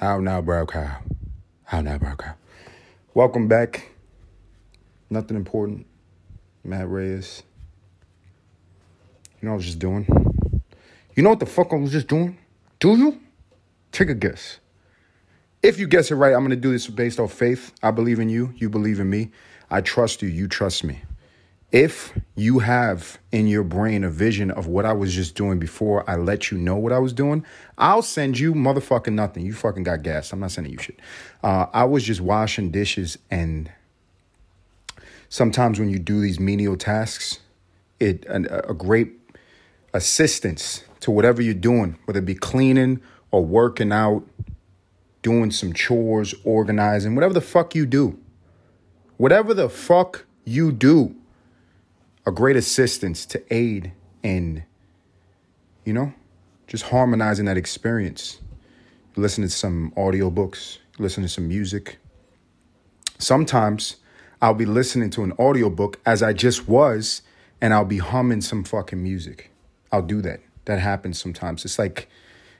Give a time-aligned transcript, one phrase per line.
[0.00, 0.96] How now, bro, cow?
[1.64, 2.32] How now, bro, cow?
[3.12, 3.90] Welcome back.
[5.10, 5.84] Nothing important.
[6.64, 7.42] Matt Reyes.
[9.38, 10.06] You know what I was just doing?
[11.14, 12.38] You know what the fuck I was just doing?
[12.78, 13.20] Do you?
[13.92, 14.60] Take a guess.
[15.62, 17.74] If you guess it right, I'm going to do this based off faith.
[17.82, 18.54] I believe in you.
[18.56, 19.32] You believe in me.
[19.70, 20.30] I trust you.
[20.30, 21.02] You trust me.
[21.72, 26.08] If you have in your brain a vision of what I was just doing before
[26.10, 27.44] I let you know what I was doing,
[27.78, 29.46] I'll send you motherfucking nothing.
[29.46, 30.32] You fucking got gas.
[30.32, 30.98] I'm not sending you shit.
[31.44, 33.70] Uh, I was just washing dishes, and
[35.28, 37.38] sometimes when you do these menial tasks,
[38.00, 39.12] it a, a great
[39.94, 43.00] assistance to whatever you're doing, whether it be cleaning
[43.30, 44.24] or working out,
[45.22, 48.18] doing some chores, organizing, whatever the fuck you do.
[49.18, 51.14] Whatever the fuck you do
[52.26, 53.92] a great assistance to aid
[54.22, 54.64] in,
[55.84, 56.12] you know,
[56.66, 58.40] just harmonizing that experience.
[59.16, 61.98] Listen to some audiobooks, listen to some music.
[63.18, 63.96] Sometimes
[64.40, 67.22] I'll be listening to an audiobook as I just was,
[67.60, 69.50] and I'll be humming some fucking music.
[69.92, 70.40] I'll do that.
[70.64, 71.64] That happens sometimes.
[71.64, 72.08] It's like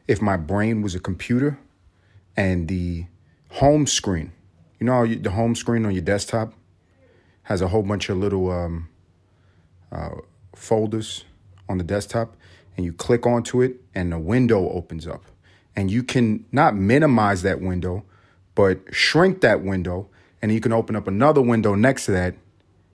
[0.09, 1.59] if my brain was a computer
[2.37, 3.07] and the
[3.53, 4.33] home screen,
[4.79, 6.53] you know, the home screen on your desktop
[7.45, 8.89] has a whole bunch of little um,
[9.93, 10.17] uh,
[10.55, 11.25] folders
[11.69, 12.37] on the desktop
[12.77, 15.25] and you click onto it and the window opens up.
[15.77, 18.05] And you can not minimize that window,
[18.55, 20.09] but shrink that window.
[20.43, 22.35] And you can open up another window next to that.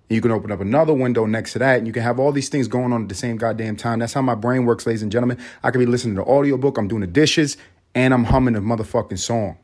[0.09, 1.79] You can open up another window next to that.
[1.79, 4.01] And you can have all these things going on at the same goddamn time.
[4.01, 5.39] That's how my brain works, ladies and gentlemen.
[5.63, 7.57] I could be listening to audiobook, I'm doing the dishes,
[7.95, 9.57] and I'm humming a motherfucking song.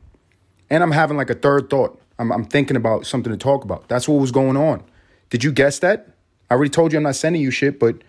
[0.69, 2.01] And I'm having like a third thought.
[2.17, 3.87] I'm, I'm thinking about something to talk about.
[3.89, 4.83] That's what was going on.
[5.29, 6.12] Did you guess that?
[6.53, 8.03] I already told you I'm not sending you shit, but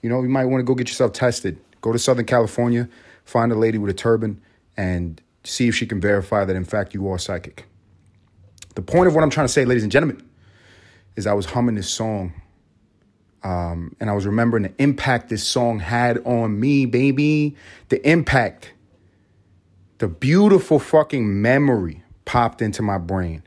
[0.00, 1.58] you know, you might want to go get yourself tested.
[1.82, 2.88] Go to Southern California,
[3.26, 4.40] find a lady with a turban,
[4.78, 7.66] and see if she can verify that in fact you are psychic.
[8.76, 10.26] The point of what I'm trying to say, ladies and gentlemen,
[11.16, 12.32] is I was humming this song.
[13.42, 17.56] Um, and I was remembering the impact this song had on me, baby.
[17.90, 18.72] The impact,
[19.98, 23.42] the beautiful fucking memory popped into my brain.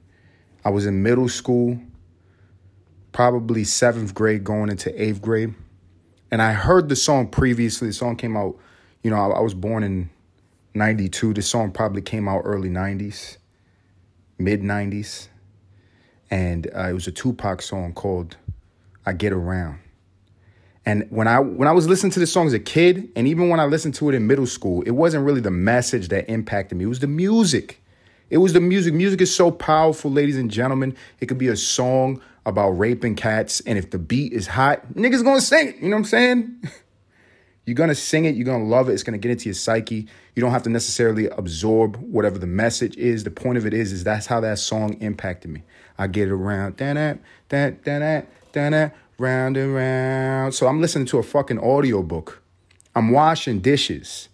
[0.63, 1.79] I was in middle school
[3.15, 5.55] probably seventh grade going into eighth grade.
[6.31, 7.87] And I heard the song previously.
[7.87, 8.57] The song came out,
[9.03, 10.09] you know, I, I was born in
[10.73, 11.33] 92.
[11.33, 13.37] The song probably came out early 90s,
[14.37, 15.29] mid 90s.
[16.29, 18.35] And uh, it was a Tupac song called
[19.05, 19.79] I Get Around.
[20.85, 23.47] And when I when I was listening to the song as a kid, and even
[23.47, 26.77] when I listened to it in middle school, it wasn't really the message that impacted
[26.77, 26.83] me.
[26.83, 27.81] It was the music.
[28.29, 28.93] It was the music.
[28.93, 30.97] Music is so powerful, ladies and gentlemen.
[31.21, 35.23] It could be a song about raping cats, and if the beat is hot, niggas
[35.23, 35.75] gonna sing it.
[35.77, 36.63] You know what I'm saying?
[37.65, 40.07] you're gonna sing it, you're gonna love it, it's gonna get into your psyche.
[40.35, 43.23] You don't have to necessarily absorb whatever the message is.
[43.23, 45.63] The point of it is, is that's how that song impacted me.
[45.97, 46.95] I get it around, that,
[47.49, 50.53] that, that, that, that, round and round.
[50.53, 52.41] So I'm listening to a fucking audiobook.
[52.95, 54.29] I'm washing dishes.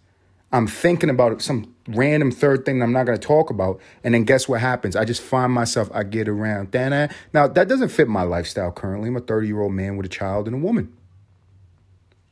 [0.51, 3.79] I'm thinking about some random third thing I'm not going to talk about.
[4.03, 4.95] And then guess what happens?
[4.95, 6.71] I just find myself, I get around.
[6.71, 9.09] Then now, that doesn't fit my lifestyle currently.
[9.09, 10.93] I'm a 30 year old man with a child and a woman.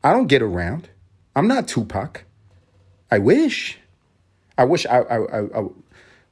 [0.03, 0.89] I don't get around.
[1.35, 2.25] I'm not Tupac.
[3.11, 3.77] I wish.
[4.57, 5.67] I wish I, I, I, I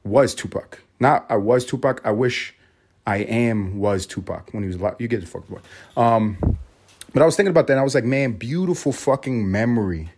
[0.04, 0.82] was Tupac.
[1.00, 2.00] Not I was Tupac.
[2.04, 2.54] I wish
[3.06, 4.96] I am was Tupac when he was alive.
[4.98, 5.64] You get the fuck point.
[5.96, 6.58] Um,
[7.12, 10.10] but I was thinking about that and I was like, man, beautiful fucking memory.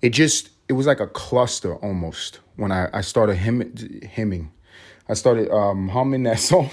[0.00, 3.74] It just it was like a cluster almost when I, I started him,
[4.08, 4.52] hemming.
[5.08, 6.70] I started um, humming that song.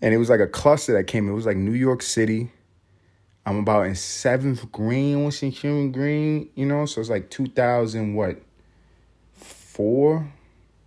[0.00, 1.28] and it was like a cluster that came.
[1.28, 2.50] It was like New York City.
[3.44, 6.86] I'm about in seventh green, Human Green, you know?
[6.86, 8.40] So it's like 2000, what,
[9.34, 10.32] four,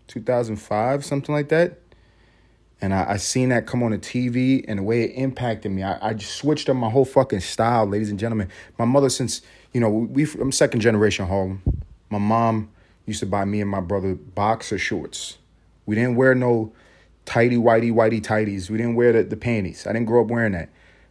[0.07, 1.77] 2005, something like that.
[2.81, 5.83] And I, I seen that come on the TV and the way it impacted me.
[5.83, 8.49] I, I just switched up my whole fucking style, ladies and gentlemen.
[8.79, 9.43] My mother, since
[9.77, 11.61] you know, we I'm second generation Harlem.
[12.09, 12.71] My mom
[13.05, 15.37] used to buy me and my brother boxer shorts.
[15.85, 16.73] We didn't wear no
[17.25, 18.71] tighty whitey whitey tighties.
[18.71, 19.85] We didn't wear the, the panties.
[19.85, 20.69] I didn't grow up wearing that.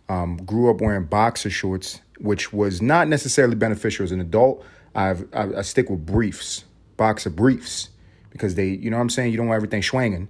[0.09, 4.65] Um, grew up wearing boxer shorts, which was not necessarily beneficial as an adult.
[4.97, 6.65] I've, I, I stick with briefs,
[6.97, 7.91] boxer briefs,
[8.31, 9.31] because they, you know what I'm saying?
[9.31, 10.27] You don't want everything swinging.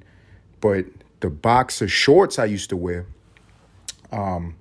[0.61, 0.85] But
[1.21, 3.07] the boxer shorts I used to wear,
[4.13, 4.57] um,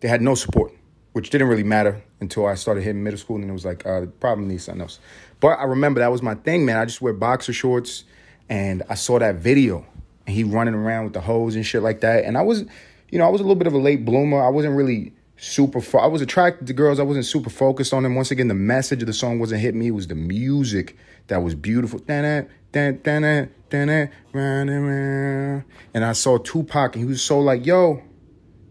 [0.00, 0.72] they had no support
[1.18, 4.06] which didn't really matter until I started hitting middle school, and it was like, uh,
[4.20, 4.98] probably need something else.
[5.40, 6.76] But I remember that was my thing, man.
[6.78, 8.04] I just wear boxer shorts,
[8.48, 9.86] and I saw that video,
[10.26, 12.24] and he running around with the hose and shit like that.
[12.24, 12.64] And I was,
[13.10, 14.42] you know, I was a little bit of a late bloomer.
[14.42, 15.80] I wasn't really super.
[15.80, 16.98] Fo- I was attracted to girls.
[16.98, 18.16] I wasn't super focused on them.
[18.16, 19.88] Once again, the message of the song wasn't hit me.
[19.88, 20.96] It was the music
[21.28, 22.00] that was beautiful.
[22.08, 22.48] And
[25.94, 28.02] I saw Tupac, and he was so like, "Yo,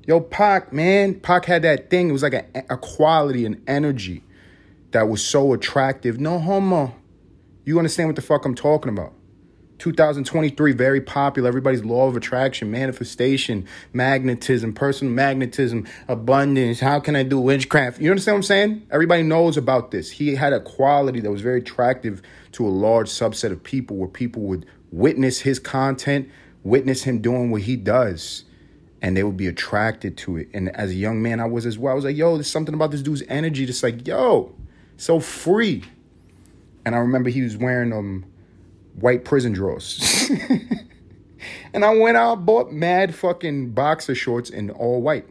[0.07, 2.09] yo, Pac, man." Pac had that thing.
[2.09, 4.23] It was like a, a quality, an energy
[4.91, 6.19] that was so attractive.
[6.19, 6.95] No homo.
[7.65, 9.13] You understand what the fuck I'm talking about?
[9.79, 11.47] 2023, very popular.
[11.47, 16.79] Everybody's law of attraction, manifestation, magnetism, personal magnetism, abundance.
[16.79, 18.01] How can I do witchcraft?
[18.01, 18.87] You understand what I'm saying?
[18.91, 20.09] Everybody knows about this.
[20.11, 22.21] He had a quality that was very attractive
[22.53, 26.29] to a large subset of people where people would witness his content,
[26.63, 28.45] witness him doing what he does,
[29.01, 30.49] and they would be attracted to it.
[30.53, 31.91] And as a young man, I was as well.
[31.91, 34.55] I was like, yo, there's something about this dude's energy that's like, yo,
[34.97, 35.83] so free.
[36.85, 38.25] And I remember he was wearing um
[38.95, 40.29] white prison drawers.
[41.73, 45.27] and I went out, bought mad fucking boxer shorts in all white.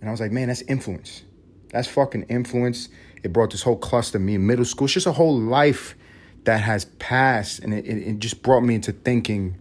[0.00, 1.24] And I was like, man, that's influence.
[1.70, 2.88] That's fucking influence.
[3.22, 4.84] It brought this whole cluster me in middle school.
[4.84, 5.96] It's just a whole life
[6.44, 7.60] that has passed.
[7.60, 9.56] And it, it, it just brought me into thinking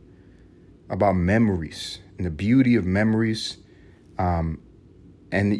[0.89, 3.57] about memories and the beauty of memories.
[4.17, 4.59] Um,
[5.31, 5.55] and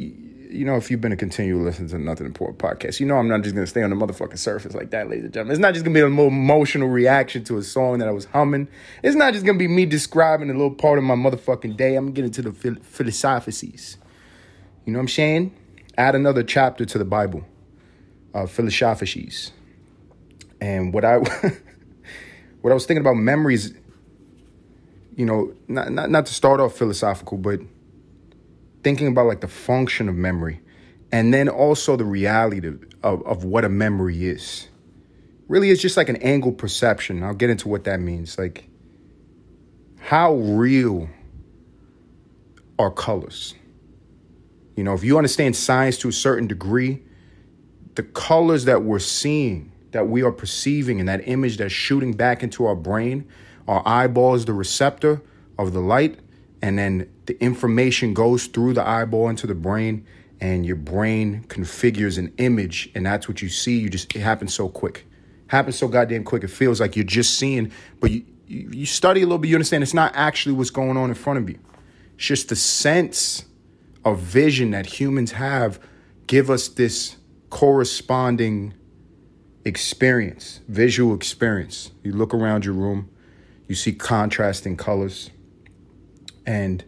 [0.50, 3.28] you know, if you've been a continual listener to Nothing Important podcast, you know I'm
[3.28, 5.52] not just gonna stay on the motherfucking surface like that, ladies and gentlemen.
[5.52, 8.26] It's not just gonna be a more emotional reaction to a song that I was
[8.26, 8.68] humming.
[9.04, 11.96] It's not just gonna be me describing a little part of my motherfucking day.
[11.96, 13.98] I'm getting to the phil- philosophies.
[14.86, 15.56] You know what I'm saying?
[15.98, 17.44] Add another chapter to the Bible,
[18.34, 19.52] uh, philosophies.
[20.62, 21.18] And what I
[22.62, 23.74] what I was thinking about memories,
[25.18, 27.60] you know, not not not to start off philosophical, but
[28.84, 30.62] thinking about like the function of memory
[31.12, 32.68] and then also the reality
[33.04, 34.68] of, of what a memory is.
[35.48, 37.24] Really it's just like an angle perception.
[37.24, 38.38] I'll get into what that means.
[38.38, 38.70] Like
[40.00, 41.10] how real
[42.78, 43.56] are colors?
[44.76, 47.02] You know if you understand science to a certain degree
[47.96, 52.44] the colors that we're seeing that we are perceiving and that image that's shooting back
[52.44, 53.28] into our brain
[53.68, 55.22] our eyeball is the receptor
[55.58, 56.20] of the light
[56.62, 60.06] and then the information goes through the eyeball into the brain
[60.40, 63.78] and your brain configures an image and that's what you see.
[63.78, 65.06] You just it happens so quick.
[65.48, 69.26] Happens so goddamn quick it feels like you're just seeing but you you study a
[69.26, 71.60] little bit you understand it's not actually what's going on in front of you.
[72.16, 73.46] It's just the sense
[74.06, 75.80] of vision that humans have
[76.28, 77.18] give us this
[77.50, 78.74] corresponding
[79.66, 81.92] experience visual experience.
[82.04, 83.10] You look around your room
[83.68, 85.30] you see contrasting colors
[86.46, 86.84] and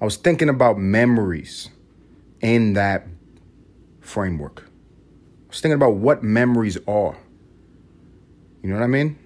[0.00, 1.68] I was thinking about memories
[2.40, 3.06] in that
[4.00, 4.62] framework.
[4.62, 7.16] I was thinking about what memories are.
[8.62, 9.18] You know what I mean?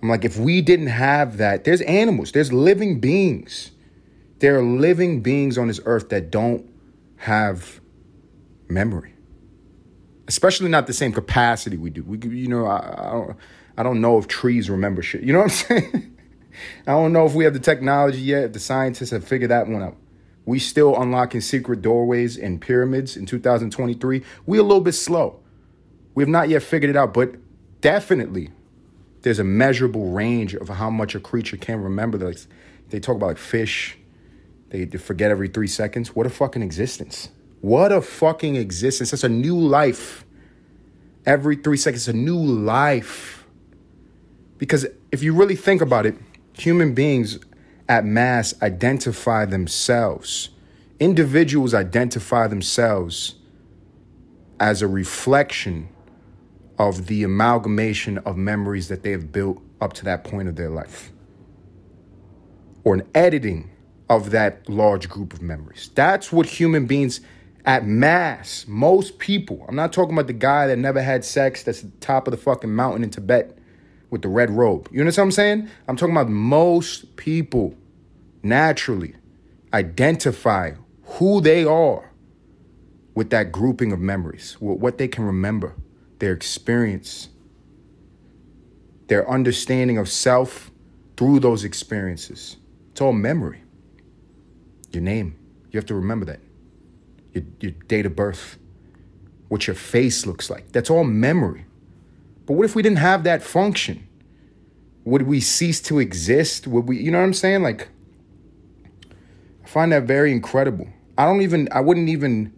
[0.00, 3.72] I'm like, if we didn't have that, there's animals, there's living beings.
[4.38, 6.68] There are living beings on this earth that don't
[7.16, 7.80] have
[8.68, 9.14] memory,
[10.28, 12.02] especially not the same capacity we do.
[12.02, 13.36] We, you know, I, I don't,
[13.76, 15.22] I don't know if trees remember shit.
[15.22, 15.50] You know what I'm
[15.82, 16.16] saying?
[16.86, 19.66] I don't know if we have the technology yet, if the scientists have figured that
[19.66, 19.96] one out.
[20.46, 24.22] We still unlocking secret doorways and pyramids in 2023.
[24.46, 25.40] We a little bit slow.
[26.14, 27.34] We have not yet figured it out, but
[27.80, 28.50] definitely
[29.22, 32.18] there's a measurable range of how much a creature can remember.
[32.18, 32.38] Like
[32.90, 33.96] they talk about like fish,
[34.68, 36.14] they, they forget every three seconds.
[36.14, 37.30] What a fucking existence!
[37.60, 39.10] What a fucking existence!
[39.10, 40.24] That's a new life.
[41.26, 43.43] Every three seconds, a new life.
[44.64, 46.16] Because if you really think about it,
[46.54, 47.38] human beings
[47.86, 50.48] at mass identify themselves.
[50.98, 53.34] Individuals identify themselves
[54.58, 55.90] as a reflection
[56.78, 60.70] of the amalgamation of memories that they have built up to that point of their
[60.70, 61.12] life,
[62.84, 63.70] or an editing
[64.08, 65.90] of that large group of memories.
[65.94, 67.20] That's what human beings
[67.66, 71.84] at mass, most people, I'm not talking about the guy that never had sex that's
[71.84, 73.58] at the top of the fucking mountain in Tibet
[74.14, 74.88] with the red robe.
[74.92, 75.68] You know what I'm saying?
[75.88, 77.74] I'm talking about most people
[78.44, 79.16] naturally
[79.72, 82.12] identify who they are
[83.16, 85.74] with that grouping of memories, what they can remember,
[86.20, 87.28] their experience,
[89.08, 90.70] their understanding of self
[91.16, 92.56] through those experiences.
[92.92, 93.64] It's all memory.
[94.92, 95.36] Your name,
[95.72, 96.40] you have to remember that.
[97.32, 98.58] Your, your date of birth,
[99.48, 100.70] what your face looks like.
[100.70, 101.66] That's all memory.
[102.46, 104.06] But what if we didn't have that function?
[105.04, 106.66] Would we cease to exist?
[106.66, 107.62] Would we, you know what I'm saying?
[107.62, 107.88] Like,
[109.62, 110.88] I find that very incredible.
[111.16, 112.52] I don't even, I wouldn't even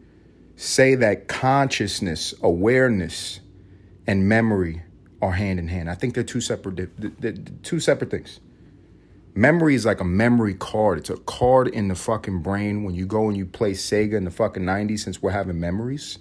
[0.57, 3.41] say that consciousness, awareness,
[4.07, 4.83] and memory
[5.21, 5.91] are hand in hand.
[5.91, 8.41] I think they're two separate, they're two separate things.
[9.35, 10.99] Memory is like a memory card.
[10.99, 14.25] It's a card in the fucking brain when you go and you play Sega in
[14.25, 16.19] the fucking 90s since we're having memories.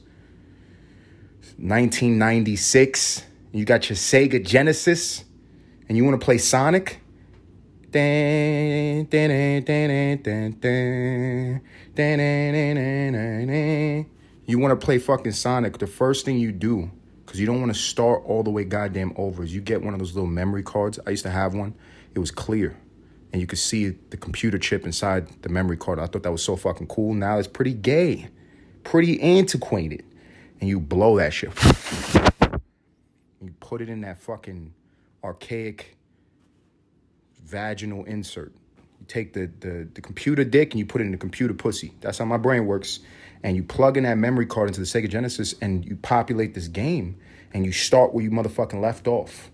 [1.58, 3.24] 1996,
[3.60, 5.24] you got your Sega Genesis
[5.88, 7.00] and you want to play Sonic.
[7.94, 9.08] You
[14.60, 16.92] want to play fucking Sonic, the first thing you do,
[17.26, 19.94] because you don't want to start all the way goddamn over, is you get one
[19.94, 21.00] of those little memory cards.
[21.08, 21.74] I used to have one.
[22.14, 22.76] It was clear
[23.36, 26.00] and you could see the computer chip inside the memory card.
[26.00, 27.14] I thought that was so fucking cool.
[27.14, 28.30] Now it's pretty gay,
[28.86, 30.06] pretty antiquated.
[30.62, 31.52] And you blow that shit.
[33.66, 34.76] Put it in that fucking
[35.24, 35.98] archaic
[37.44, 38.54] vaginal insert.
[39.00, 41.92] You take the, the, the computer dick and you put it in the computer pussy.
[42.00, 43.00] That's how my brain works.
[43.42, 46.68] And you plug in that memory card into the Sega Genesis and you populate this
[46.68, 47.18] game
[47.56, 49.50] and you start where you motherfucking left off.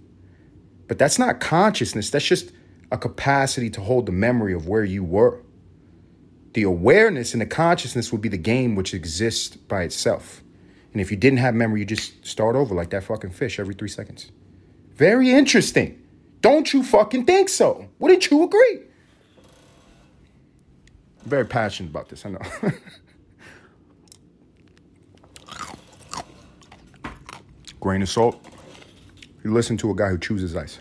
[0.89, 2.09] But that's not consciousness.
[2.09, 2.51] That's just
[2.91, 5.41] a capacity to hold the memory of where you were.
[6.51, 10.40] The awareness and the consciousness would be the game which exists by itself.
[10.91, 13.73] And if you didn't have memory, you just start over like that fucking fish every
[13.73, 14.31] three seconds.
[14.93, 16.01] Very interesting.
[16.41, 17.87] Don't you fucking think so?
[17.99, 18.81] Wouldn't you agree?
[21.23, 22.39] I'm very passionate about this, I know.
[27.79, 28.43] Grain of salt.
[29.43, 30.79] You listen to a guy who chooses ice.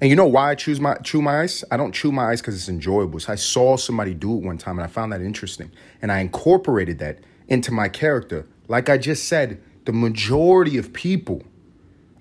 [0.00, 1.62] And you know why I choose my chew my ice?
[1.70, 3.20] I don't chew my ice because it's enjoyable.
[3.20, 5.70] So I saw somebody do it one time and I found that interesting.
[6.00, 8.46] And I incorporated that into my character.
[8.68, 11.42] Like I just said, the majority of people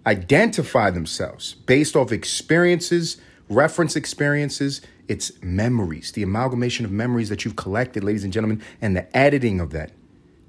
[0.05, 3.17] identify themselves based off experiences,
[3.49, 8.95] reference experiences, it's memories, the amalgamation of memories that you've collected, ladies and gentlemen, and
[8.95, 9.91] the editing of that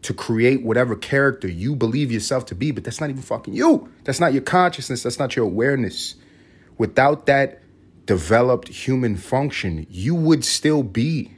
[0.02, 3.88] to create whatever character you believe yourself to be, but that's not even fucking you.
[4.04, 5.02] That's not your consciousness.
[5.02, 6.14] That's not your awareness
[6.80, 7.60] without that
[8.06, 11.30] developed human function, you would still be.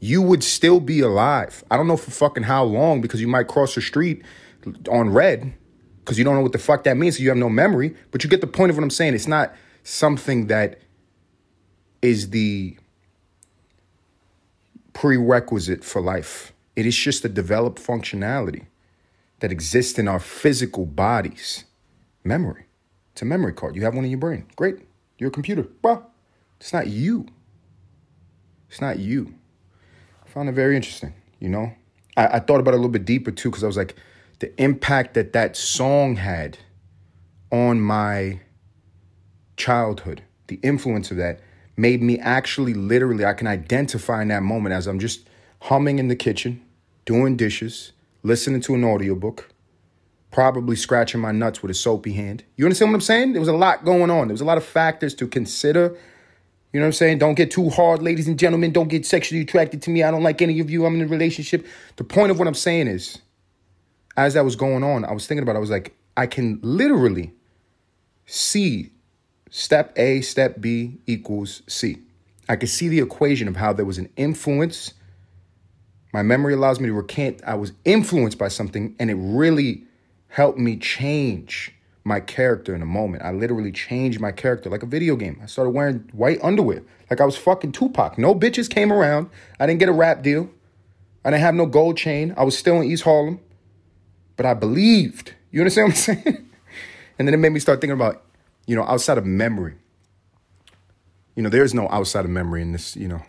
[0.00, 1.62] You would still be alive.
[1.70, 4.22] I don't know for fucking how long because you might cross the street
[4.90, 5.52] on red
[5.98, 7.18] because you don't know what the fuck that means.
[7.18, 9.12] So you have no memory, but you get the point of what I'm saying.
[9.12, 10.80] It's not something that
[12.00, 12.78] is the
[14.94, 16.54] prerequisite for life.
[16.74, 18.64] It is just a developed functionality
[19.40, 21.64] that exists in our physical bodies.
[22.24, 22.64] Memory.
[23.12, 23.76] It's a memory card.
[23.76, 24.46] You have one in your brain.
[24.56, 24.78] Great.
[25.18, 25.66] You're a computer.
[25.82, 26.10] Well,
[26.60, 27.26] it's not you.
[28.68, 29.34] It's not you.
[30.24, 31.72] I found it very interesting, you know?
[32.16, 33.96] I, I thought about it a little bit deeper too, because I was like,
[34.38, 36.58] the impact that that song had
[37.50, 38.40] on my
[39.56, 41.40] childhood, the influence of that
[41.76, 45.28] made me actually literally, I can identify in that moment as I'm just
[45.62, 46.62] humming in the kitchen,
[47.04, 49.50] doing dishes, listening to an audiobook,
[50.30, 52.44] probably scratching my nuts with a soapy hand.
[52.56, 53.32] You understand what I'm saying?
[53.32, 54.28] There was a lot going on.
[54.28, 55.96] There was a lot of factors to consider.
[56.72, 57.18] You know what I'm saying?
[57.18, 58.72] Don't get too hard, ladies and gentlemen.
[58.72, 60.04] Don't get sexually attracted to me.
[60.04, 60.86] I don't like any of you.
[60.86, 61.66] I'm in a relationship.
[61.96, 63.18] The point of what I'm saying is,
[64.16, 65.58] as that was going on, I was thinking about it.
[65.58, 67.32] I was like, I can literally
[68.26, 68.90] see
[69.50, 71.98] step A, step B equals C.
[72.48, 74.94] I could see the equation of how there was an influence.
[76.12, 77.40] My memory allows me to recant.
[77.44, 79.84] I was influenced by something, and it really
[80.30, 81.72] helped me change
[82.04, 83.22] my character in a moment.
[83.22, 85.38] I literally changed my character like a video game.
[85.42, 88.16] I started wearing white underwear like I was fucking Tupac.
[88.16, 89.28] No bitches came around.
[89.58, 90.48] I didn't get a rap deal.
[91.24, 92.32] I didn't have no gold chain.
[92.36, 93.40] I was still in East Harlem.
[94.36, 95.34] But I believed.
[95.50, 96.50] You understand what I'm saying?
[97.18, 98.22] and then it made me start thinking about,
[98.66, 99.74] you know, outside of memory.
[101.34, 103.22] You know, there's no outside of memory in this, you know.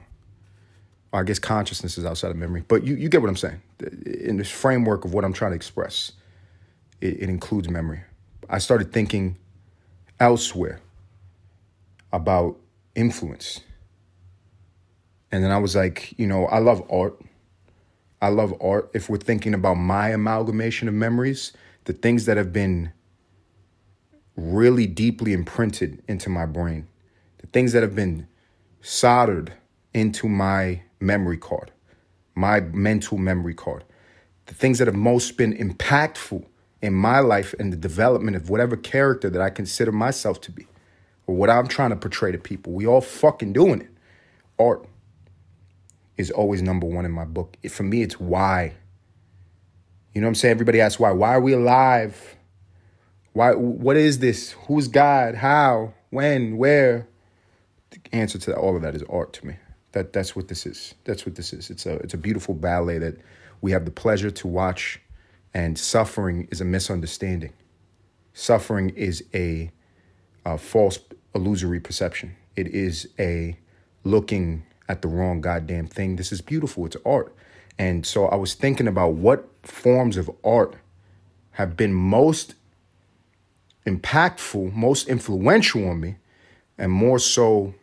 [1.14, 2.64] I guess consciousness is outside of memory.
[2.66, 3.62] But you, you get what I'm saying.
[4.06, 6.14] In this framework of what I'm trying to express
[7.02, 8.02] it, it includes memory.
[8.50, 9.38] I started thinking
[10.20, 10.80] elsewhere
[12.14, 12.58] about
[12.96, 13.62] influence.
[15.32, 17.20] And then I was like, you know, I love art.
[18.22, 18.92] I love art.
[18.94, 21.54] If we're thinking about my amalgamation of memories,
[21.86, 22.92] the things that have been
[24.36, 26.88] really deeply imprinted into my brain,
[27.40, 28.28] the things that have been
[28.82, 29.54] soldered
[29.94, 31.72] into my memory card,
[32.36, 33.84] my mental memory card,
[34.46, 36.46] the things that have most been impactful
[36.82, 40.68] in my life and the development of whatever character that I consider myself to be
[41.28, 42.74] or what I'm trying to portray to people.
[42.74, 43.90] We all fucking doing it.
[44.58, 44.86] Art
[46.18, 47.58] is always number one in my book.
[47.70, 48.74] For me, it's why.
[50.14, 50.52] You know what I'm saying?
[50.52, 51.12] Everybody asks why.
[51.12, 52.36] Why are we alive?
[53.34, 53.54] Why?
[53.54, 54.52] What is this?
[54.68, 55.36] Who's God?
[55.36, 55.94] How?
[56.10, 56.58] When?
[56.58, 57.08] Where?
[57.92, 59.56] The answer to all of that is art to me.
[59.94, 60.96] That that's what this is.
[61.06, 61.70] That's what this is.
[61.70, 63.18] It's a it's a beautiful ballet that
[63.62, 65.01] we have the pleasure to watch
[65.54, 67.54] and suffering is a misunderstanding.
[68.34, 69.72] Suffering is a
[70.46, 71.00] a false,
[71.36, 72.36] illusory perception.
[72.56, 73.58] It is a
[74.04, 76.16] looking at the wrong goddamn thing.
[76.16, 76.86] This is beautiful.
[76.86, 77.36] It's art.
[77.78, 80.76] And so I was thinking about what forms of art
[81.52, 82.56] have been most
[83.86, 86.16] impactful, most influential on me,
[86.78, 87.74] and more so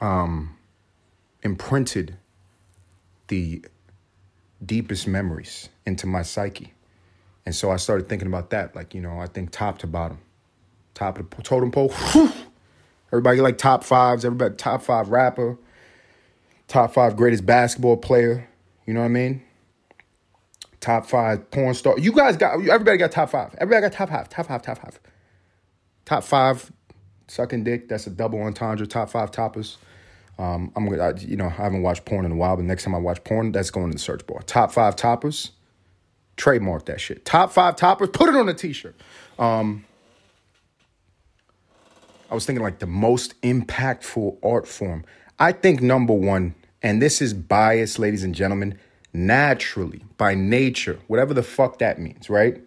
[0.00, 0.56] um,
[1.42, 2.16] imprinted
[3.28, 3.64] the
[4.66, 6.72] deepest memories into my psyche.
[7.46, 8.74] And so I started thinking about that.
[8.74, 10.18] Like, you know, I think top to bottom,
[10.94, 11.90] top of the totem pole.
[11.90, 12.32] Whew,
[13.08, 15.58] everybody like top fives, everybody top five rapper,
[16.68, 18.48] top five greatest basketball player.
[18.86, 19.42] You know what I mean?
[20.80, 21.98] Top five porn star.
[21.98, 23.54] You guys got everybody got top five.
[23.58, 25.00] Everybody got top five, top five, top five.
[26.04, 26.70] Top five,
[27.28, 27.88] sucking dick.
[27.88, 28.86] That's a double entendre.
[28.86, 29.78] Top five toppers.
[30.38, 32.94] Um, I'm gonna, you know, I haven't watched porn in a while, but next time
[32.94, 34.42] I watch porn, that's going in the search bar.
[34.42, 35.52] Top five toppers,
[36.36, 37.24] trademark that shit.
[37.24, 38.96] Top five toppers, put it on a t-shirt.
[39.38, 39.84] Um,
[42.30, 45.04] I was thinking like the most impactful art form.
[45.38, 48.78] I think number one, and this is bias, ladies and gentlemen,
[49.12, 52.60] naturally, by nature, whatever the fuck that means, right?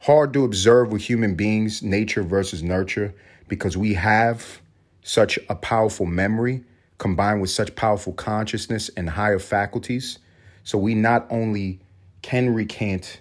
[0.00, 3.14] Hard to observe with human beings, nature versus nurture,
[3.48, 4.62] because we have
[5.02, 6.64] such a powerful memory
[7.02, 10.20] combined with such powerful consciousness and higher faculties.
[10.62, 11.80] So we not only
[12.22, 13.20] can recant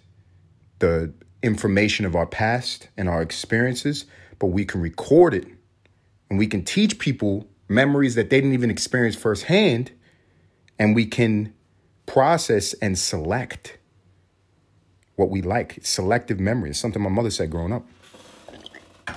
[0.78, 1.12] the
[1.42, 4.06] information of our past and our experiences,
[4.38, 5.48] but we can record it
[6.30, 9.92] and we can teach people memories that they didn't even experience firsthand
[10.78, 11.52] and we can
[12.06, 13.80] process and select
[15.16, 15.80] what we like.
[15.82, 17.88] Selective memory is something my mother said growing up.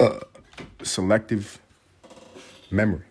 [0.01, 0.21] Uh,
[0.83, 1.61] selective
[2.71, 3.05] memory.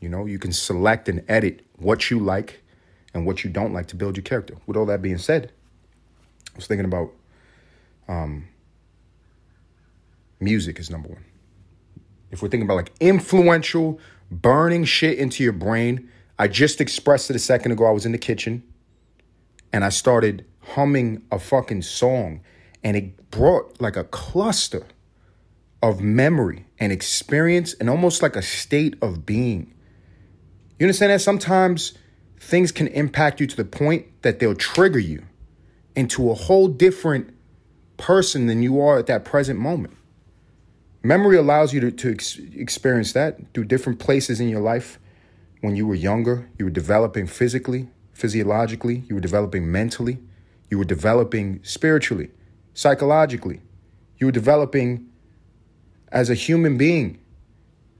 [0.00, 2.62] You know, you can select and edit what you like
[3.12, 4.56] and what you don't like to build your character.
[4.66, 5.52] With all that being said,
[6.52, 7.12] I was thinking about
[8.08, 8.48] um,
[10.40, 11.24] music is number one.
[12.30, 17.36] If we're thinking about like influential, burning shit into your brain, I just expressed it
[17.36, 17.84] a second ago.
[17.84, 18.62] I was in the kitchen
[19.72, 22.40] and I started humming a fucking song
[22.82, 24.86] and it brought like a cluster
[25.82, 29.74] of memory and experience and almost like a state of being
[30.80, 31.92] you understand that sometimes
[32.38, 35.22] things can impact you to the point that they'll trigger you
[35.94, 37.36] into a whole different
[37.98, 39.94] person than you are at that present moment.
[41.02, 44.98] Memory allows you to, to ex- experience that through different places in your life.
[45.60, 50.18] When you were younger, you were developing physically, physiologically, you were developing mentally,
[50.70, 52.30] you were developing spiritually,
[52.72, 53.60] psychologically,
[54.16, 55.10] you were developing
[56.10, 57.19] as a human being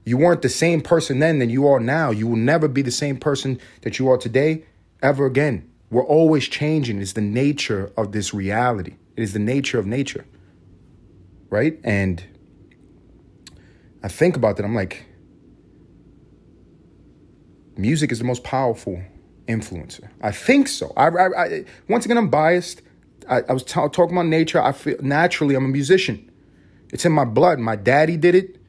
[0.03, 2.11] you weren't the same person then than you are now.
[2.11, 4.63] You will never be the same person that you are today
[5.01, 5.69] ever again.
[5.89, 7.01] We're always changing.
[7.01, 8.95] It's the nature of this reality.
[9.15, 10.25] It is the nature of nature.
[11.49, 11.79] Right?
[11.83, 12.23] And
[14.01, 14.63] I think about that.
[14.63, 15.05] I'm like,
[17.77, 19.01] music is the most powerful
[19.47, 20.09] influencer.
[20.21, 20.93] I think so.
[20.95, 22.81] I, I, I once again, I'm biased.
[23.29, 24.61] I, I was t- talking about nature.
[24.61, 26.31] I feel naturally I'm a musician.
[26.91, 27.59] It's in my blood.
[27.59, 28.60] My daddy did it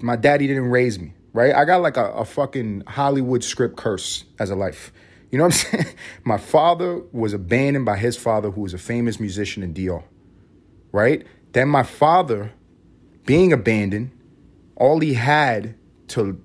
[0.00, 1.54] my daddy didn't raise me, right?
[1.54, 4.92] I got like a, a fucking Hollywood script curse as a life.
[5.30, 5.96] You know what I'm saying?
[6.24, 10.02] My father was abandoned by his father, who was a famous musician in DR,
[10.92, 11.26] right?
[11.52, 12.52] Then my father,
[13.24, 14.10] being abandoned,
[14.76, 15.74] all he had
[16.08, 16.40] to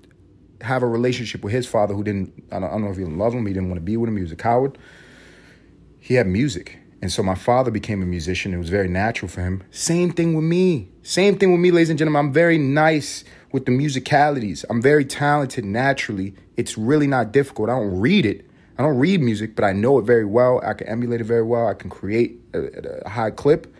[0.62, 3.04] have a relationship with his father, who didn't, I don't, I don't know if he
[3.04, 4.78] loved him, he didn't want to be with him, he was a coward.
[6.00, 6.78] He had music.
[7.02, 8.54] And so my father became a musician.
[8.54, 9.64] It was very natural for him.
[9.72, 10.88] Same thing with me.
[11.02, 12.26] Same thing with me, ladies and gentlemen.
[12.26, 14.64] I'm very nice with the musicalities.
[14.70, 16.34] I'm very talented naturally.
[16.56, 17.68] It's really not difficult.
[17.68, 18.46] I don't read it.
[18.78, 20.60] I don't read music, but I know it very well.
[20.64, 21.66] I can emulate it very well.
[21.66, 23.74] I can create a, a high clip.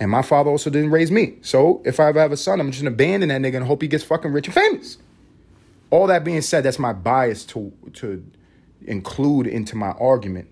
[0.00, 1.36] And my father also didn't raise me.
[1.42, 3.80] So if I ever have a son, I'm just gonna abandon that nigga and hope
[3.80, 4.98] he gets fucking rich and famous.
[5.90, 8.24] All that being said, that's my bias to to
[8.86, 10.48] include into my argument.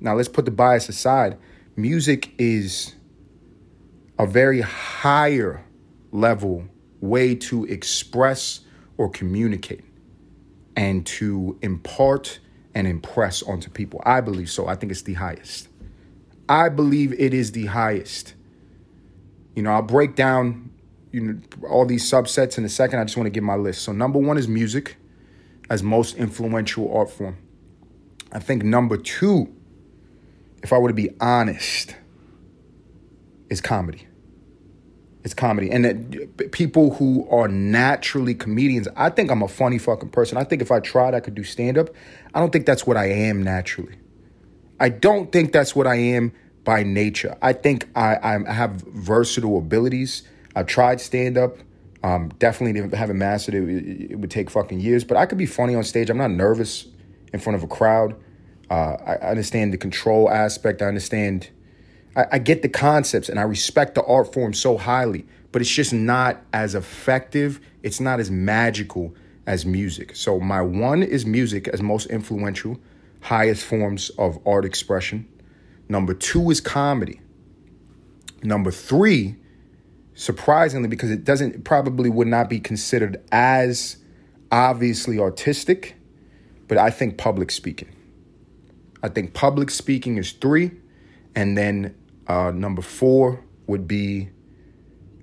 [0.00, 1.38] Now let's put the bias aside.
[1.76, 2.94] Music is
[4.18, 5.64] a very higher
[6.12, 6.64] level
[7.00, 8.60] way to express
[8.96, 9.84] or communicate
[10.76, 12.38] and to impart
[12.74, 14.02] and impress onto people.
[14.04, 14.66] I believe so.
[14.66, 15.68] I think it's the highest.
[16.48, 18.34] I believe it is the highest.
[19.54, 20.70] You know, I'll break down
[21.14, 22.98] you know all these subsets in a second.
[22.98, 23.82] I just want to give my list.
[23.82, 24.96] So number 1 is music
[25.70, 27.38] as most influential art form.
[28.32, 29.53] I think number 2
[30.64, 31.94] if I were to be honest
[33.50, 34.08] is comedy.
[35.22, 35.70] It's comedy.
[35.70, 40.38] And that people who are naturally comedians, I think I'm a funny fucking person.
[40.38, 41.90] I think if I tried, I could do stand up.
[42.34, 43.96] I don't think that's what I am naturally.
[44.80, 46.32] I don't think that's what I am
[46.64, 47.36] by nature.
[47.42, 50.22] I think I, I have versatile abilities.
[50.56, 51.58] I've tried stand up.
[52.02, 54.10] Um, definitely haven't mastered it.
[54.12, 56.10] It would take fucking years, but I could be funny on stage.
[56.10, 56.86] I'm not nervous
[57.32, 58.14] in front of a crowd.
[58.70, 60.82] Uh, I understand the control aspect.
[60.82, 61.50] I understand.
[62.16, 65.26] I, I get the concepts, and I respect the art form so highly.
[65.52, 67.60] But it's just not as effective.
[67.82, 69.14] It's not as magical
[69.46, 70.16] as music.
[70.16, 72.78] So my one is music as most influential,
[73.20, 75.28] highest forms of art expression.
[75.88, 77.20] Number two is comedy.
[78.42, 79.36] Number three
[80.14, 83.98] surprisingly, because it doesn't probably would not be considered as
[84.50, 85.96] obviously artistic,
[86.68, 87.93] but I think public speaking.
[89.04, 90.70] I think public speaking is three,
[91.34, 91.94] and then
[92.26, 94.30] uh, number four would be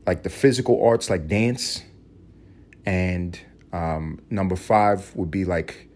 [0.05, 1.81] like the physical arts, like dance,
[2.85, 3.39] and
[3.73, 5.89] um, number five would be like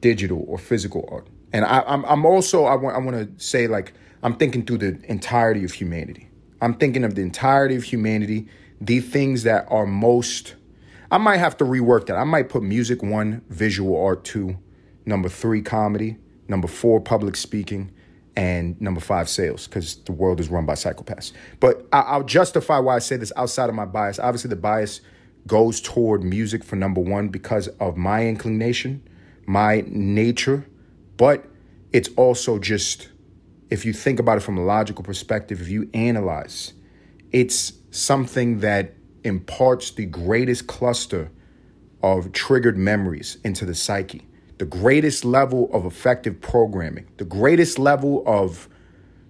[0.00, 1.28] digital or physical art.
[1.52, 4.78] And I, I'm I'm also I want I want to say like I'm thinking through
[4.78, 6.30] the entirety of humanity.
[6.62, 8.48] I'm thinking of the entirety of humanity,
[8.80, 10.54] the things that are most.
[11.10, 12.16] I might have to rework that.
[12.16, 14.56] I might put music one, visual art two,
[15.04, 16.16] number three, comedy,
[16.48, 17.92] number four, public speaking,
[18.36, 21.32] and number five, sales, because the world is run by psychopaths.
[21.58, 24.18] But I- will justify why I say this outside of my bias.
[24.18, 25.00] Obviously, the bias
[25.46, 29.02] goes toward music for number one because of my inclination,
[29.46, 30.66] my nature,
[31.16, 31.44] but
[31.92, 33.08] it's also just
[33.70, 36.72] if you think about it from a logical perspective, if you analyze,
[37.32, 41.30] it's something that imparts the greatest cluster
[42.02, 44.26] of triggered memories into the psyche,
[44.58, 48.68] the greatest level of effective programming, the greatest level of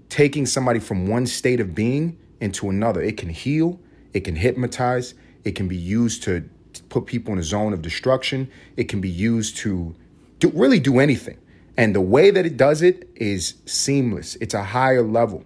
[0.09, 3.03] taking somebody from one state of being into another.
[3.03, 3.81] It can heal,
[4.13, 6.49] it can hypnotize, it can be used to
[6.89, 9.95] put people in a zone of destruction, it can be used to
[10.39, 11.39] do, really do anything.
[11.77, 14.37] And the way that it does it is seamless.
[14.37, 15.45] It's a higher level.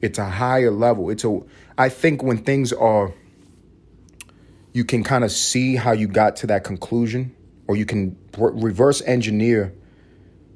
[0.00, 1.10] It's a higher level.
[1.10, 1.40] It's a
[1.76, 3.12] I think when things are
[4.72, 7.35] you can kind of see how you got to that conclusion
[7.68, 9.74] or you can reverse engineer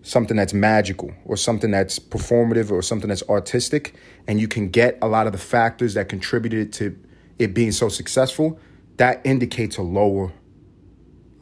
[0.02, 3.94] something that's magical or something that's performative or something that's artistic
[4.26, 6.96] and you can get a lot of the factors that contributed to
[7.38, 8.58] it being so successful
[8.96, 10.32] that indicates a lower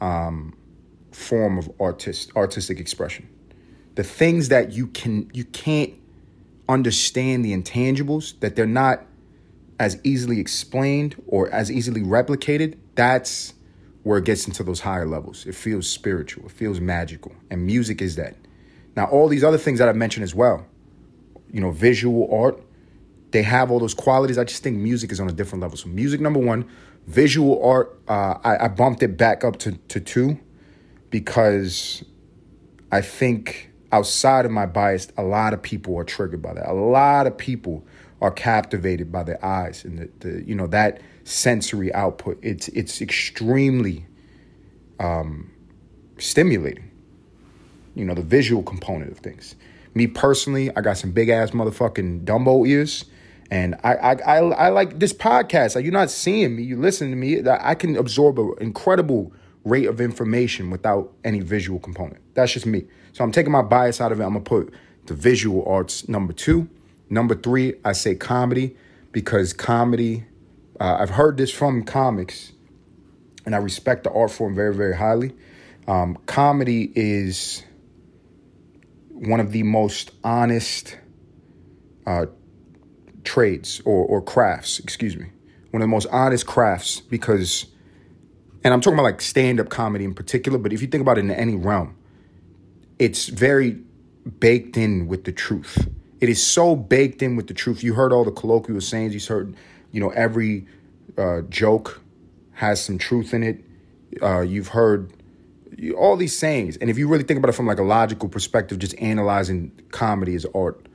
[0.01, 0.55] um,
[1.11, 3.27] form of artist artistic expression.
[3.95, 5.93] The things that you can you can't
[6.69, 9.05] understand the intangibles that they're not
[9.79, 13.53] as easily explained or as easily replicated, that's
[14.03, 15.45] where it gets into those higher levels.
[15.45, 18.35] It feels spiritual, it feels magical, and music is that.
[18.95, 20.65] Now, all these other things that I mentioned as well,
[21.51, 22.61] you know, visual art,
[23.31, 24.37] they have all those qualities.
[24.37, 25.77] I just think music is on a different level.
[25.77, 26.67] So, music number one,
[27.07, 30.39] visual art, uh, I, I bumped it back up to, to two
[31.09, 32.03] because
[32.91, 36.69] I think outside of my bias, a lot of people are triggered by that.
[36.69, 37.85] A lot of people
[38.21, 42.39] are captivated by their eyes and the, the you know that sensory output.
[42.41, 44.05] It's it's extremely
[44.99, 45.51] um,
[46.17, 46.91] stimulating.
[47.95, 49.55] You know the visual component of things.
[49.93, 53.05] Me personally, I got some big ass motherfucking Dumbo ears.
[53.51, 55.75] And I, I, I, I like this podcast.
[55.75, 57.41] Like you're not seeing me, you listen to me.
[57.49, 59.33] I can absorb an incredible
[59.65, 62.21] rate of information without any visual component.
[62.35, 62.85] That's just me.
[63.11, 64.23] So I'm taking my bias out of it.
[64.23, 64.71] I'm gonna put
[65.07, 66.69] the visual arts number two.
[67.09, 68.75] Number three, I say comedy
[69.11, 70.25] because comedy,
[70.79, 72.51] uh, I've heard this from comics
[73.45, 75.33] and I respect the art form very, very highly.
[75.87, 77.63] Um, comedy is
[79.09, 80.97] one of the most honest
[82.05, 82.27] uh,
[83.23, 85.27] trades or, or crafts, excuse me.
[85.71, 87.67] One of the most honest crafts because
[88.63, 91.17] and I'm talking about like stand up comedy in particular, but if you think about
[91.17, 91.95] it in any realm,
[92.97, 93.79] it's very
[94.39, 95.87] baked in with the truth.
[96.19, 97.83] It is so baked in with the truth.
[97.83, 99.13] You heard all the colloquial sayings.
[99.13, 99.55] You heard,
[99.91, 100.67] you know, every
[101.17, 102.01] uh, joke
[102.53, 103.63] has some truth in it.
[104.21, 105.13] Uh, you've heard
[105.97, 108.79] all these sayings, and if you really think about it from like a logical perspective,
[108.79, 110.87] just analyzing comedy as art,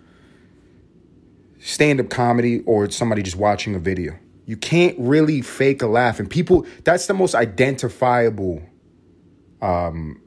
[1.58, 6.20] stand up comedy, or somebody just watching a video you can't really fake a laugh.
[6.20, 8.62] And people, that's the most identifiable,
[9.62, 10.20] um,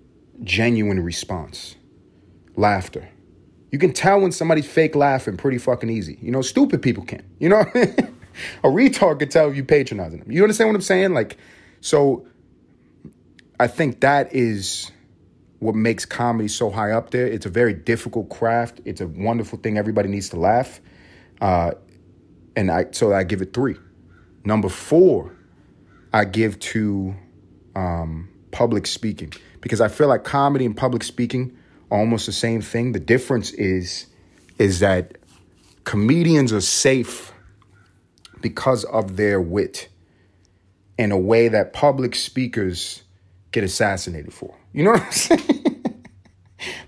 [0.43, 1.75] genuine response
[2.55, 3.07] laughter.
[3.71, 6.17] You can tell when somebody's fake laughing pretty fucking easy.
[6.21, 7.23] You know, stupid people can.
[7.39, 7.65] You know,
[8.63, 10.31] a retard could tell you patronizing them.
[10.31, 11.13] You understand what I'm saying?
[11.13, 11.37] Like,
[11.81, 12.27] so
[13.59, 14.91] I think that is
[15.59, 17.25] what makes comedy so high up there.
[17.25, 18.81] It's a very difficult craft.
[18.85, 19.77] It's a wonderful thing.
[19.77, 20.79] Everybody needs to laugh.
[21.41, 21.71] Uh,
[22.55, 23.75] and I so I give it three.
[24.43, 25.35] Number four,
[26.13, 27.15] I give to
[27.75, 31.55] um, public speaking because I feel like comedy and public speaking
[31.91, 32.91] are almost the same thing.
[32.91, 34.07] The difference is
[34.57, 35.17] is that
[35.83, 37.31] comedians are safe
[38.41, 39.89] because of their wit.
[40.97, 43.03] in a way that public speakers
[43.51, 44.55] get assassinated for.
[44.73, 45.65] You know what I'm saying?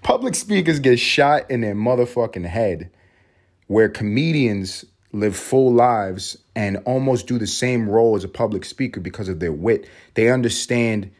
[0.03, 2.91] public speakers get shot in their motherfucking head,
[3.67, 8.99] where comedians live full lives and almost do the same role as a public speaker
[8.99, 9.87] because of their wit.
[10.15, 11.11] They understand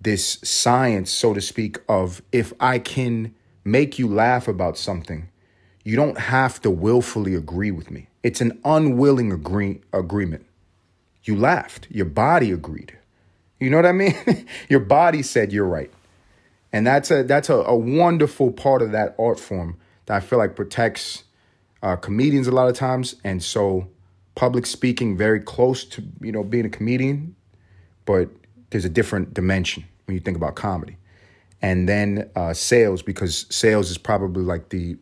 [0.00, 5.28] this science, so to speak, of if I can make you laugh about something,
[5.88, 8.08] you don't have to willfully agree with me.
[8.22, 10.44] It's an unwilling agree- agreement.
[11.24, 12.98] You laughed, your body agreed.
[13.58, 14.14] You know what I mean?
[14.68, 15.90] your body said you're right.
[16.74, 20.38] And that's a that's a, a wonderful part of that art form that I feel
[20.38, 21.24] like protects
[21.82, 23.88] uh, comedians a lot of times, and so
[24.34, 27.34] public speaking very close to you know being a comedian,
[28.04, 28.28] but
[28.68, 30.98] there's a different dimension when you think about comedy,
[31.62, 34.98] and then uh, sales because sales is probably like the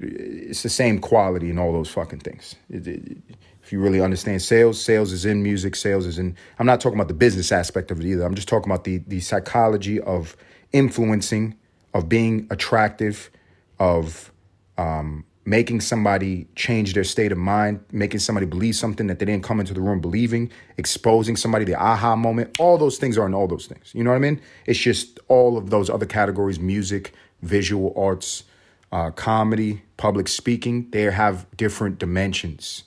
[0.00, 2.54] it's the same quality in all those fucking things.
[2.70, 3.18] It, it,
[3.62, 6.36] if you really understand sales, sales is in music, sales is in.
[6.58, 8.24] I'm not talking about the business aspect of it either.
[8.24, 10.36] I'm just talking about the the psychology of
[10.72, 11.54] influencing,
[11.94, 13.30] of being attractive,
[13.78, 14.32] of
[14.78, 19.42] um, making somebody change their state of mind, making somebody believe something that they didn't
[19.42, 22.54] come into the room believing, exposing somebody, the aha moment.
[22.58, 23.92] All those things are in all those things.
[23.94, 24.40] You know what I mean?
[24.66, 28.44] It's just all of those other categories music, visual arts,
[28.92, 30.88] uh, comedy, public speaking.
[30.90, 32.84] They have different dimensions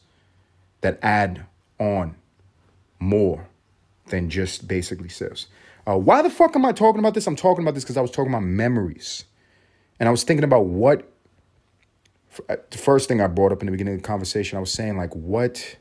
[0.81, 1.45] that add
[1.79, 2.15] on
[2.99, 3.47] more
[4.07, 5.47] than just basically sales.
[5.87, 7.27] Uh, why the fuck am I talking about this?
[7.27, 9.25] I'm talking about this because I was talking about memories.
[9.99, 11.11] And I was thinking about what
[12.49, 14.71] uh, the first thing I brought up in the beginning of the conversation, I was
[14.71, 15.77] saying like what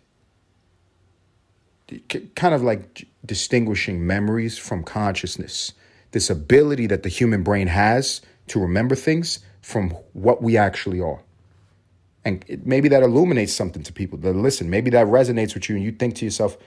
[2.35, 5.73] kind of like distinguishing memories from consciousness.
[6.13, 11.21] This ability that the human brain has to remember things from what we actually are.
[12.23, 14.69] And maybe that illuminates something to people that listen.
[14.69, 16.59] Maybe that resonates with you, and you think to yourself,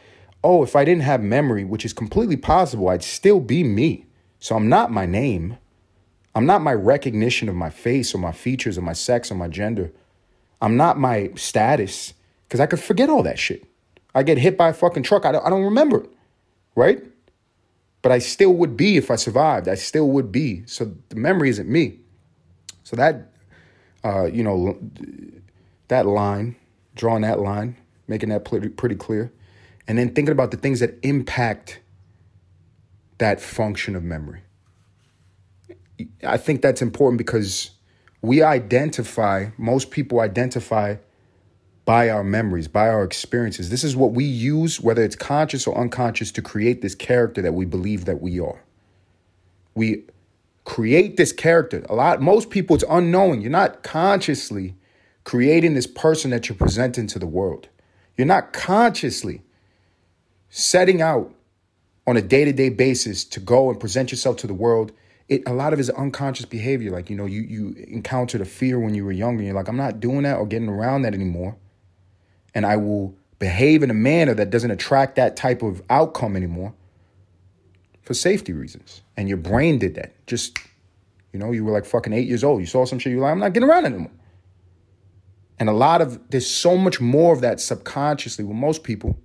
[0.44, 4.08] oh, if I didn't have memory, which is completely possible, I'd still be me.
[4.40, 5.58] So I'm not my name.
[6.34, 9.48] I'm not my recognition of my face or my features or my sex or my
[9.48, 9.92] gender.
[10.60, 12.16] I'm not my status
[12.48, 13.64] because I could forget all that shit.
[14.16, 15.24] I get hit by a fucking truck.
[15.24, 16.10] I don't, I don't remember it,
[16.76, 17.04] right?
[18.02, 19.68] But I still would be if I survived.
[19.68, 20.64] I still would be.
[20.66, 22.00] So the memory isn't me.
[22.88, 23.34] So that,
[24.06, 24.80] uh, you know,
[25.90, 26.56] that line,
[26.96, 27.76] drawing that line,
[28.08, 29.30] making that pretty, pretty clear,
[29.90, 31.82] and then thinking about the things that impact
[33.18, 34.40] that function of memory.
[36.26, 37.72] I think that's important because
[38.22, 40.96] we identify, most people identify
[41.84, 43.70] by our memories, by our experiences.
[43.70, 47.54] This is what we use, whether it's conscious or unconscious, to create this character that
[47.54, 48.64] we believe that we are.
[49.76, 50.06] We
[50.68, 51.86] create this character.
[51.90, 53.40] A lot, most people, it's unknowing.
[53.40, 54.76] You're not consciously
[55.24, 57.70] creating this person that you're presenting to the world.
[58.18, 59.44] You're not consciously
[60.50, 61.34] setting out
[62.06, 64.92] on a day to day basis to go and present yourself to the world
[65.30, 66.92] it a lot of it is unconscious behavior.
[66.92, 69.78] Like, you know, you you encountered a fear when you were younger, you're like, I'm
[69.78, 71.58] not doing that or getting around that anymore.
[72.54, 76.74] And I will behave in a manner that doesn't attract that type of outcome anymore
[78.08, 79.02] for safety reasons.
[79.16, 80.26] And your brain did that.
[80.26, 80.58] Just,
[81.34, 82.62] you know, you were like fucking eight years old.
[82.62, 84.12] You saw some shit, you're like, I'm not getting around anymore.
[85.60, 89.20] And a lot of there's so much more of that subconsciously with most people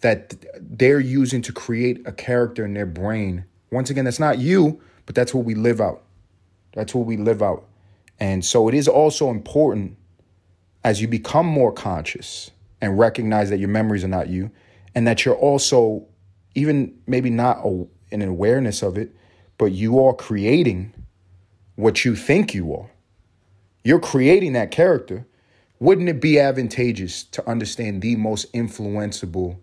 [0.00, 4.80] that they're using to create a character in their brain once again, that's not you,
[5.06, 6.02] but that's what we live out.
[6.72, 7.66] That's what we live out.
[8.20, 9.96] And so it is also important
[10.84, 14.50] as you become more conscious and recognize that your memories are not you
[14.94, 16.06] and that you're also
[16.58, 17.64] even maybe not
[18.10, 19.14] an awareness of it,
[19.58, 20.92] but you are creating
[21.76, 22.90] what you think you are.
[23.84, 25.26] You're creating that character.
[25.78, 29.58] Wouldn't it be advantageous to understand the most influenceable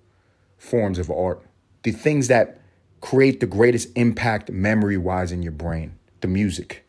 [0.58, 1.46] forms of art?
[1.84, 2.62] The things that
[3.02, 6.88] create the greatest impact memory wise in your brain the music,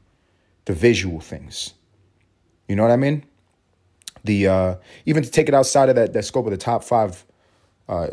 [0.65, 1.75] the visual things.
[2.69, 3.27] You know what I mean?
[4.25, 7.27] The uh, even to take it outside of that, that scope of the top five
[7.89, 8.09] uh,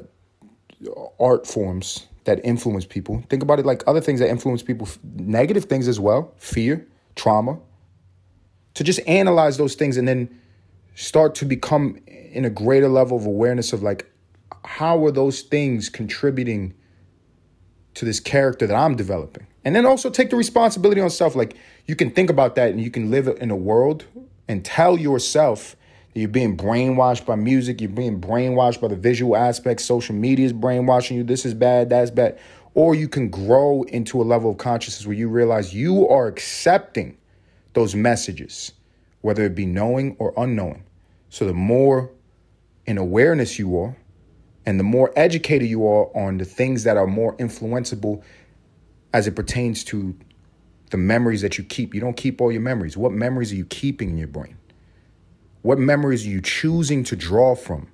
[1.19, 3.23] art forms that influence people.
[3.29, 7.59] Think about it like other things that influence people, negative things as well, fear, trauma.
[8.75, 10.39] To just analyze those things and then
[10.95, 14.09] start to become in a greater level of awareness of like
[14.65, 16.73] how are those things contributing
[17.93, 19.45] to this character that I'm developing.
[19.65, 21.35] And then also take the responsibility on self.
[21.35, 24.05] Like you can think about that and you can live in a world
[24.47, 25.75] and tell yourself
[26.21, 30.53] you're being brainwashed by music, you're being brainwashed by the visual aspects, social media is
[30.53, 32.39] brainwashing you, this is bad, that's bad.
[32.75, 37.17] Or you can grow into a level of consciousness where you realize you are accepting
[37.73, 38.71] those messages,
[39.21, 40.83] whether it be knowing or unknowing.
[41.29, 42.11] So the more
[42.85, 43.95] in awareness you are,
[44.65, 48.23] And the more educated you are on the things that are more influenceable
[49.13, 50.15] as it pertains to
[50.89, 51.93] the memories that you keep.
[51.93, 52.95] You don't keep all your memories.
[52.95, 54.57] What memories are you keeping in your brain?
[55.63, 57.87] What memories are you choosing to draw from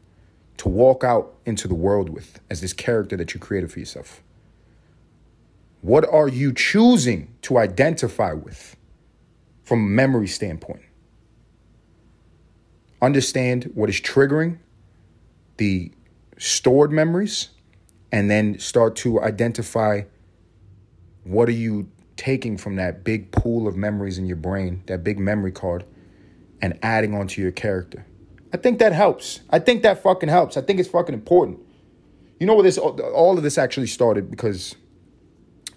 [0.58, 4.24] to walk out into the world with as this character that you created for yourself?
[5.82, 8.76] What are you choosing to identify with
[9.64, 10.82] from a memory standpoint?
[13.04, 14.58] Understand what is triggering
[15.58, 15.92] the
[16.40, 17.50] stored memories
[18.12, 20.02] and then start to identify
[21.24, 25.20] what are you taking from that big pool of memories in your brain, that big
[25.20, 25.86] memory card,
[26.62, 28.06] and adding onto your character.
[28.54, 29.42] I think that helps.
[29.50, 30.58] I think that fucking helps.
[30.58, 31.60] I think it's fucking important.
[32.40, 34.76] You know what this all of this actually started because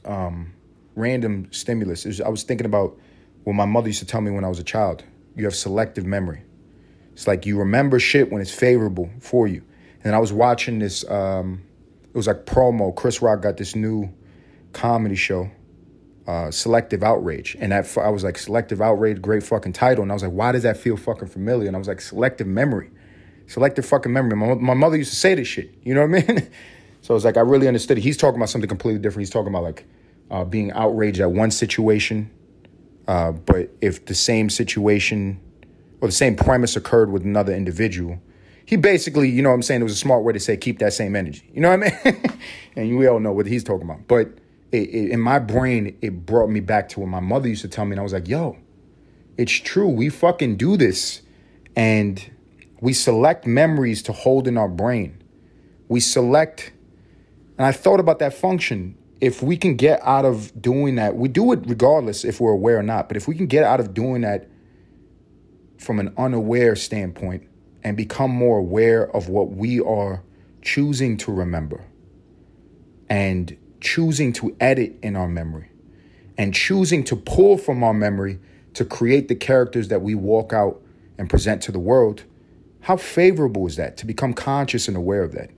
[0.05, 0.53] um,
[0.95, 2.05] random stimulus.
[2.05, 2.99] Was, I was thinking about
[3.45, 5.05] what my mother used to tell me when I was a child.
[5.37, 6.43] You have selective memory.
[7.13, 9.63] It's like you remember shit when it's favorable for you.
[10.05, 11.09] And I was watching this.
[11.09, 11.63] Um,
[12.05, 12.95] it was like promo.
[12.95, 14.13] Chris Rock got this new
[14.73, 15.51] comedy show,
[16.27, 20.03] uh, Selective Outrage, and that I was like, Selective Outrage, great fucking title.
[20.03, 21.67] And I was like, why does that feel fucking familiar?
[21.67, 22.91] And I was like, selective memory,
[23.47, 24.37] selective fucking memory.
[24.37, 25.75] My, my mother used to say this shit.
[25.83, 26.51] You know what I mean?
[27.01, 28.03] so I was like, I really understood it.
[28.03, 29.23] He's talking about something completely different.
[29.23, 29.85] He's talking about like
[30.31, 32.31] uh, being outraged at one situation,
[33.09, 35.41] uh, but if the same situation
[36.01, 38.21] or the same premise occurred with another individual,
[38.65, 40.79] he basically, you know what I'm saying, it was a smart way to say keep
[40.79, 41.51] that same energy.
[41.53, 42.39] You know what I mean?
[42.77, 44.07] and we all know what he's talking about.
[44.07, 44.29] But
[44.73, 47.69] it, it, in my brain, it brought me back to what my mother used to
[47.69, 47.93] tell me.
[47.93, 48.59] And I was like, yo,
[49.37, 49.89] it's true.
[49.89, 51.23] We fucking do this.
[51.77, 52.31] And
[52.81, 55.23] we select memories to hold in our brain.
[55.89, 56.73] We select,
[57.59, 61.29] and I thought about that function if we can get out of doing that, we
[61.29, 63.95] do it regardless if we're aware or not, but if we can get out of
[63.95, 64.49] doing that
[65.79, 67.49] from an unaware standpoint
[67.85, 70.25] and become more aware of what we are
[70.61, 71.85] choosing to remember
[73.09, 75.69] and choosing to edit in our memory
[76.39, 78.39] and choosing to pull from our memory
[78.75, 80.81] to create the characters that we walk out
[81.19, 82.25] and present to the world,
[82.81, 85.51] how favorable is that to become conscious and aware of that?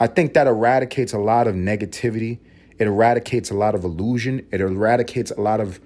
[0.00, 2.40] I think that eradicates a lot of negativity.
[2.78, 4.46] It eradicates a lot of illusion.
[4.50, 5.80] It eradicates a lot of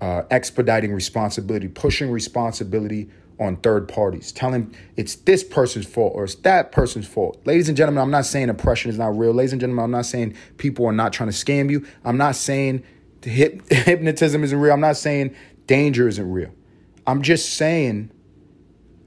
[0.00, 6.36] uh, expediting responsibility, pushing responsibility on third parties, telling it's this person's fault or it's
[6.36, 7.40] that person's fault.
[7.44, 9.32] Ladies and gentlemen, I'm not saying oppression is not real.
[9.32, 11.86] Ladies and gentlemen, I'm not saying people are not trying to scam you.
[12.04, 12.84] I'm not saying
[13.22, 14.72] hypnotism isn't real.
[14.72, 15.34] I'm not saying
[15.66, 16.50] danger isn't real.
[17.06, 18.10] I'm just saying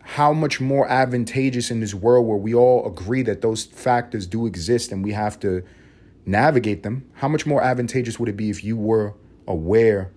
[0.01, 4.45] how much more advantageous in this world where we all agree that those factors do
[4.45, 5.63] exist and we have to
[6.25, 9.15] navigate them, how much more advantageous would it be if you were
[9.47, 10.11] aware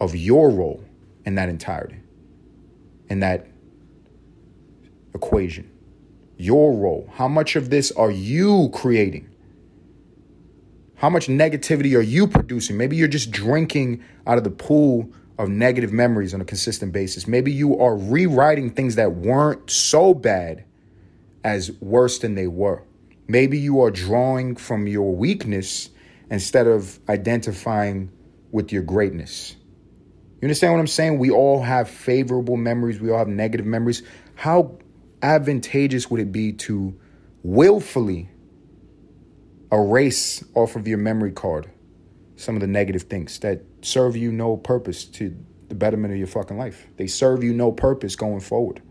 [0.00, 0.84] of your role
[1.24, 1.99] in that entirety,
[3.10, 3.46] in that
[5.14, 5.70] equation?
[6.38, 7.10] Your role.
[7.12, 9.28] How much of this are you creating?
[10.94, 12.76] How much negativity are you producing?
[12.76, 17.26] Maybe you're just drinking out of the pool of negative memories on a consistent basis.
[17.26, 20.64] Maybe you are rewriting things that weren't so bad
[21.42, 22.84] as worse than they were.
[23.28, 25.88] Maybe you are drawing from your weakness
[26.30, 28.12] instead of identifying
[28.50, 29.56] with your greatness.
[30.40, 31.18] You understand what I'm saying?
[31.18, 34.02] We all have favorable memories, we all have negative memories.
[34.36, 34.78] How
[35.22, 36.98] advantageous would it be to
[37.42, 38.30] willfully
[39.72, 41.70] erase off of your memory card
[42.36, 45.36] some of the negative things that serve you no purpose to
[45.68, 46.86] the betterment of your fucking life.
[46.96, 48.82] They serve you no purpose going forward.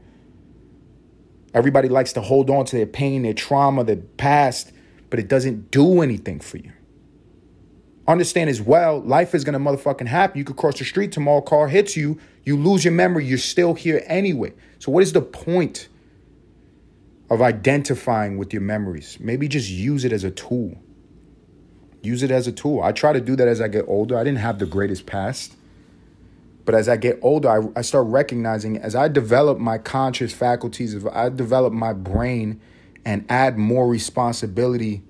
[1.54, 4.72] Everybody likes to hold on to their pain, their trauma, their past,
[5.10, 6.72] but it doesn't do anything for you.
[8.10, 10.40] Understand as well, life is gonna motherfucking happen.
[10.40, 13.76] You could cross the street tomorrow, car hits you, you lose your memory, you're still
[13.76, 14.52] here anyway.
[14.80, 15.90] So, what is the point
[17.30, 19.20] of identifying with your memories?
[19.20, 20.76] Maybe just use it as a tool.
[22.02, 22.82] Use it as a tool.
[22.82, 24.18] I try to do that as I get older.
[24.18, 25.56] I didn't have the greatest past.
[26.66, 30.96] But as I get older, I, I start recognizing as I develop my conscious faculties,
[30.96, 32.60] if I develop my brain
[33.06, 35.04] and add more responsibility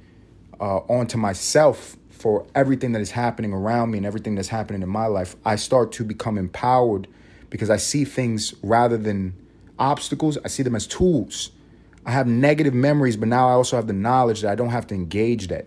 [0.59, 4.89] uh, onto myself for everything that is happening around me and everything that's happening in
[4.89, 7.07] my life, I start to become empowered
[7.49, 9.33] because I see things rather than
[9.79, 11.51] obstacles, I see them as tools.
[12.05, 14.87] I have negative memories, but now I also have the knowledge that I don't have
[14.87, 15.65] to engage that.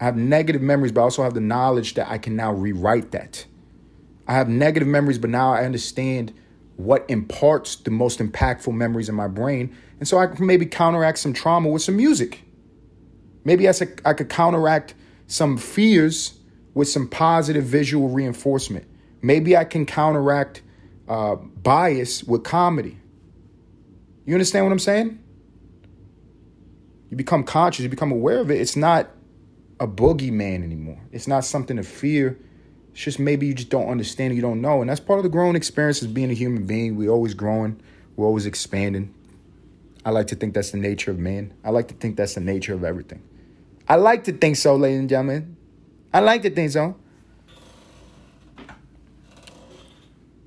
[0.00, 3.10] I have negative memories, but I also have the knowledge that I can now rewrite
[3.10, 3.44] that.
[4.28, 6.32] I have negative memories, but now I understand
[6.76, 9.74] what imparts the most impactful memories in my brain.
[9.98, 12.42] And so I can maybe counteract some trauma with some music.
[13.44, 14.94] Maybe I, could counteract
[15.28, 16.38] some fears
[16.74, 18.86] with some positive visual reinforcement.
[19.22, 20.62] Maybe I can counteract
[21.06, 22.98] uh, bias with comedy.
[24.24, 25.18] You understand what I'm saying?
[27.10, 28.60] You become conscious, you become aware of it.
[28.60, 29.10] It's not
[29.80, 31.00] a boogeyman anymore.
[31.12, 32.38] It's not something to fear.
[32.92, 34.80] It's just maybe you just don't understand, you don't know.
[34.80, 36.96] And that's part of the growing experience as being a human being.
[36.96, 37.80] We're always growing,
[38.16, 39.14] we're always expanding.
[40.04, 41.52] I like to think that's the nature of man.
[41.64, 43.22] I like to think that's the nature of everything.
[43.88, 45.56] I like to think so, ladies and gentlemen.
[46.12, 46.96] I like to think so.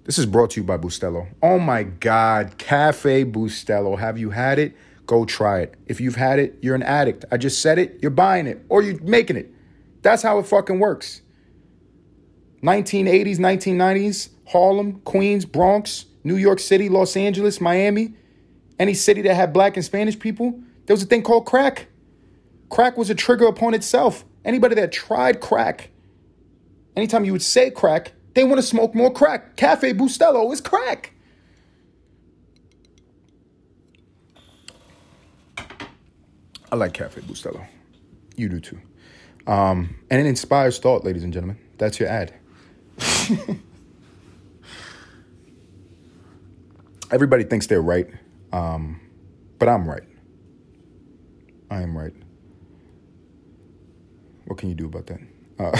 [0.03, 1.27] This is brought to you by Bustelo.
[1.41, 3.97] Oh my God, Cafe Bustelo.
[3.97, 4.75] Have you had it?
[5.05, 5.75] Go try it.
[5.87, 7.25] If you've had it, you're an addict.
[7.31, 9.53] I just said it, you're buying it or you're making it.
[10.01, 11.21] That's how it fucking works.
[12.63, 18.13] 1980s, 1990s, Harlem, Queens, Bronx, New York City, Los Angeles, Miami,
[18.79, 21.87] any city that had black and Spanish people, there was a thing called crack.
[22.71, 24.23] Crack was a trigger upon itself.
[24.45, 25.89] Anybody that tried crack,
[26.95, 29.57] anytime you would say crack, they want to smoke more crack.
[29.57, 31.13] Cafe Bustelo is crack.
[36.71, 37.67] I like Cafe Bustelo.
[38.37, 38.79] You do too.
[39.45, 41.59] Um, and it inspires thought, ladies and gentlemen.
[41.77, 42.33] That's your ad.
[47.11, 48.07] Everybody thinks they're right,
[48.53, 49.01] um,
[49.59, 50.03] but I'm right.
[51.69, 52.13] I am right.
[54.51, 55.21] What can you do about that?
[55.57, 55.71] Uh,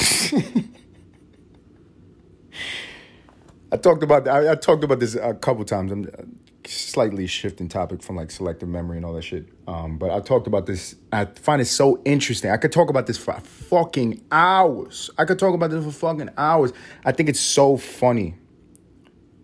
[3.74, 5.91] I talked about I, I, talked about this a couple times.
[5.91, 6.24] I'm uh,
[6.65, 9.49] slightly shifting topic from like selective memory and all that shit.
[9.67, 10.95] Um, but I talked about this.
[11.11, 12.49] I find it so interesting.
[12.49, 15.09] I could talk about this for fucking hours.
[15.17, 16.72] I could talk about this for fucking hours.
[17.03, 18.36] I think it's so funny.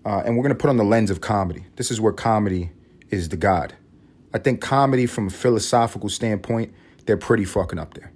[0.06, 1.66] Uh, and we're gonna put on the lens of comedy.
[1.76, 2.72] This is where comedy
[3.10, 3.74] is the god.
[4.34, 6.74] I think comedy, from a philosophical standpoint,
[7.06, 8.14] they're pretty fucking up there.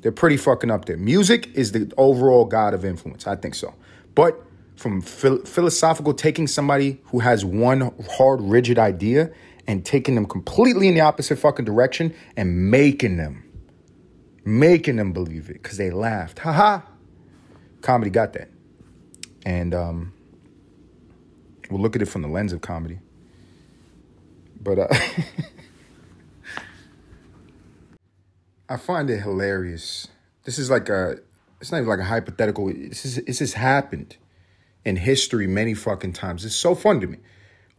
[0.00, 0.96] They're pretty fucking up there.
[0.96, 3.26] Music is the overall god of influence.
[3.26, 3.74] I think so.
[4.14, 4.40] But
[4.76, 9.30] from phil- philosophical, taking somebody who has one hard, rigid idea
[9.66, 13.44] and taking them completely in the opposite fucking direction and making them,
[14.44, 16.38] making them believe it because they laughed.
[16.40, 16.86] Ha ha.
[17.82, 18.50] Comedy got that.
[19.44, 20.12] And um,
[21.70, 23.00] we'll look at it from the lens of comedy.
[24.60, 24.88] But uh,
[28.68, 30.08] I find it hilarious.
[30.44, 31.18] This is like a,
[31.60, 32.66] it's not even like a hypothetical.
[32.66, 34.16] This is, has happened
[34.84, 36.44] in history many fucking times.
[36.44, 37.18] It's so fun to me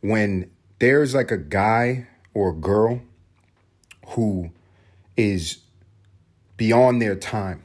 [0.02, 3.02] when there's like a guy or a girl
[4.08, 4.52] who
[5.16, 5.60] is
[6.58, 7.64] beyond their time.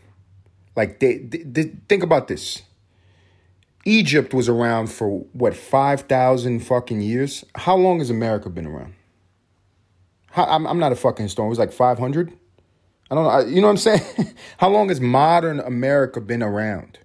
[0.77, 2.63] Like they, they, they think about this.
[3.87, 7.45] Egypt was around for what 5,000 fucking years.
[7.55, 8.95] How long has America been around?
[10.31, 11.49] How, I'm, I'm not a fucking historian.
[11.49, 12.33] It was like 500.
[13.15, 13.55] I don't know.
[13.55, 14.35] You know what I'm saying?
[14.59, 16.99] How long has modern America been around?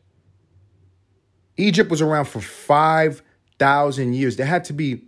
[1.55, 4.35] Egypt was around for 5,000 years.
[4.35, 5.03] There had to be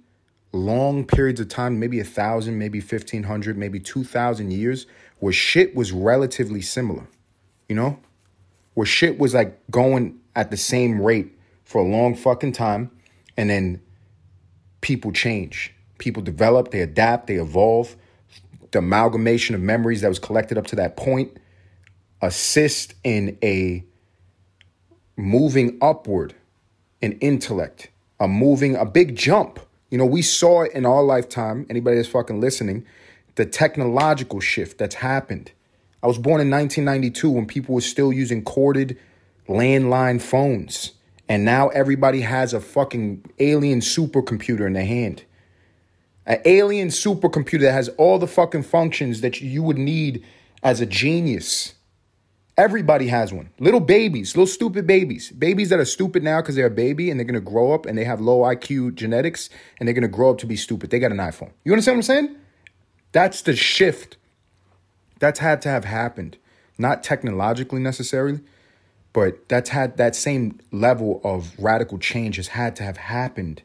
[0.53, 4.85] long periods of time, maybe a thousand, maybe 1,500, maybe 2,000 years,
[5.19, 7.07] where shit was relatively similar,
[7.67, 7.97] you know?
[8.75, 12.91] Where shit was like going at the same rate for a long fucking time,
[13.37, 13.81] and then
[14.81, 15.73] people change.
[15.97, 17.95] People develop, they adapt, they evolve.
[18.71, 21.37] The amalgamation of memories that was collected up to that point
[22.21, 23.83] assist in a
[25.17, 26.35] moving upward
[27.01, 29.59] in intellect, a moving, a big jump.
[29.89, 32.85] You know, we saw it in our lifetime, anybody that's fucking listening,
[33.35, 35.51] the technological shift that's happened.
[36.03, 38.97] I was born in 1992 when people were still using corded
[39.47, 40.91] landline phones.
[41.27, 45.23] And now everybody has a fucking alien supercomputer in their hand.
[46.31, 50.25] An alien supercomputer that has all the fucking functions that you would need
[50.63, 51.73] as a genius.
[52.57, 53.49] Everybody has one.
[53.59, 55.29] Little babies, little stupid babies.
[55.31, 57.85] Babies that are stupid now because they're a baby and they're going to grow up
[57.85, 60.89] and they have low IQ genetics and they're going to grow up to be stupid.
[60.89, 61.51] They got an iPhone.
[61.65, 62.35] You understand what I'm saying?
[63.11, 64.15] That's the shift
[65.19, 66.37] that's had to have happened.
[66.77, 68.39] Not technologically necessarily,
[69.11, 73.63] but that's had that same level of radical change has had to have happened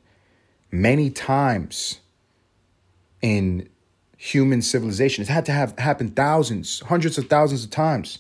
[0.73, 2.01] many times
[3.23, 3.69] in
[4.17, 5.23] human civilization.
[5.23, 8.19] It's had to have happened thousands, hundreds of thousands of times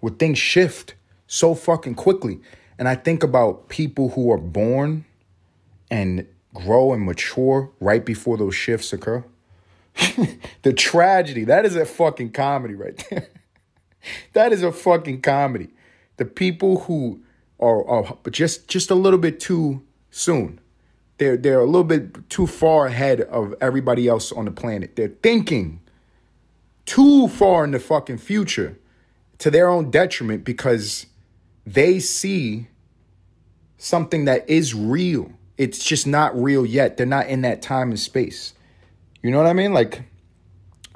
[0.00, 0.94] where things shift
[1.26, 2.40] so fucking quickly.
[2.78, 5.04] And I think about people who are born
[5.90, 9.24] and grow and mature right before those shifts occur.
[10.62, 13.28] the tragedy, that is a fucking comedy right there.
[14.32, 15.68] that is a fucking comedy.
[16.16, 17.20] The people who
[17.60, 20.60] are, are just just a little bit too soon.
[21.18, 24.96] They're they're a little bit too far ahead of everybody else on the planet.
[24.96, 25.80] They're thinking
[26.86, 28.78] too far in the fucking future
[29.38, 31.06] to their own detriment because
[31.66, 32.68] they see
[33.76, 35.32] something that is real.
[35.56, 36.96] It's just not real yet.
[36.96, 38.54] They're not in that time and space.
[39.22, 39.72] You know what I mean?
[39.72, 40.02] Like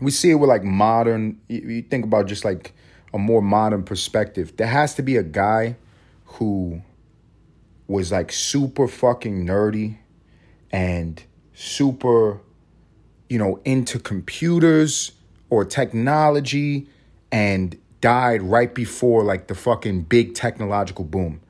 [0.01, 2.73] we see it with like modern, you think about just like
[3.13, 4.57] a more modern perspective.
[4.57, 5.77] There has to be a guy
[6.25, 6.83] who
[7.87, 9.99] was like super fucking nerdy
[10.73, 11.23] and
[11.55, 12.41] super,
[13.29, 15.13] you know, into computers
[15.51, 16.89] or technology
[17.31, 21.41] and died right before like the fucking big technological boom.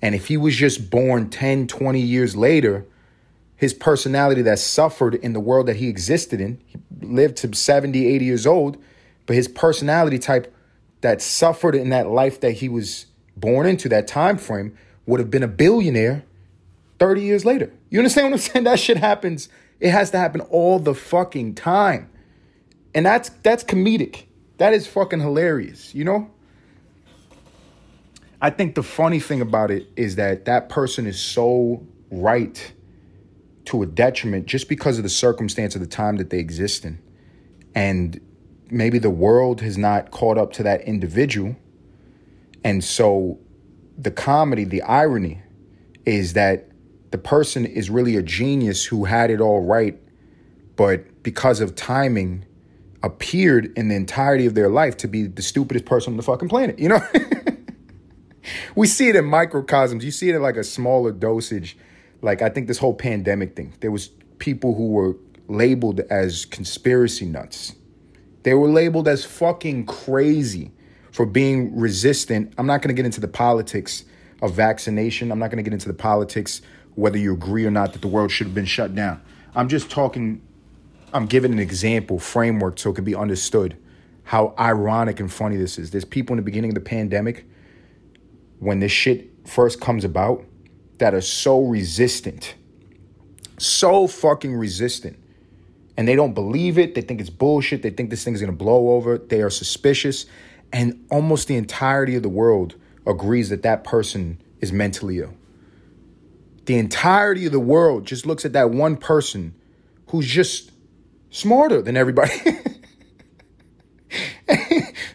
[0.00, 2.86] And if he was just born 10, 20 years later,
[3.56, 8.06] his personality that suffered in the world that he existed in, he lived to 70,
[8.06, 8.76] 80 years old,
[9.26, 10.54] but his personality type
[11.00, 13.06] that suffered in that life that he was
[13.36, 16.24] born into, that time frame, would have been a billionaire
[16.98, 17.72] 30 years later.
[17.90, 18.64] You understand what I'm saying?
[18.68, 19.48] That shit happens.
[19.80, 22.10] It has to happen all the fucking time.
[22.94, 24.24] And that's that's comedic.
[24.58, 26.30] That is fucking hilarious, you know?
[28.40, 32.72] I think the funny thing about it is that that person is so right
[33.66, 37.00] to a detriment just because of the circumstance of the time that they exist in.
[37.74, 38.20] And
[38.70, 41.56] maybe the world has not caught up to that individual.
[42.64, 43.38] And so
[43.96, 45.42] the comedy, the irony
[46.06, 46.67] is that
[47.10, 49.98] the person is really a genius who had it all right,
[50.76, 52.44] but because of timing,
[53.02, 56.48] appeared in the entirety of their life to be the stupidest person on the fucking
[56.48, 56.78] planet.
[56.78, 57.00] You know?
[58.74, 60.04] we see it in microcosms.
[60.04, 61.76] You see it in like a smaller dosage.
[62.22, 65.16] Like I think this whole pandemic thing, there was people who were
[65.48, 67.74] labeled as conspiracy nuts.
[68.42, 70.72] They were labeled as fucking crazy
[71.12, 72.52] for being resistant.
[72.58, 74.04] I'm not going to get into the politics
[74.42, 75.32] of vaccination.
[75.32, 76.62] I'm not going to get into the politics
[76.98, 79.22] whether you agree or not that the world should have been shut down.
[79.54, 80.42] I'm just talking
[81.12, 83.78] I'm giving an example framework so it can be understood
[84.24, 85.92] how ironic and funny this is.
[85.92, 87.46] There's people in the beginning of the pandemic
[88.58, 90.44] when this shit first comes about
[90.98, 92.56] that are so resistant,
[93.58, 95.16] so fucking resistant.
[95.96, 96.96] And they don't believe it.
[96.96, 97.82] They think it's bullshit.
[97.82, 99.18] They think this thing is to blow over.
[99.18, 100.26] They are suspicious.
[100.72, 102.74] And almost the entirety of the world
[103.06, 105.37] agrees that that person is mentally ill.
[106.68, 109.54] The entirety of the world just looks at that one person
[110.08, 110.70] who's just
[111.30, 112.34] smarter than everybody.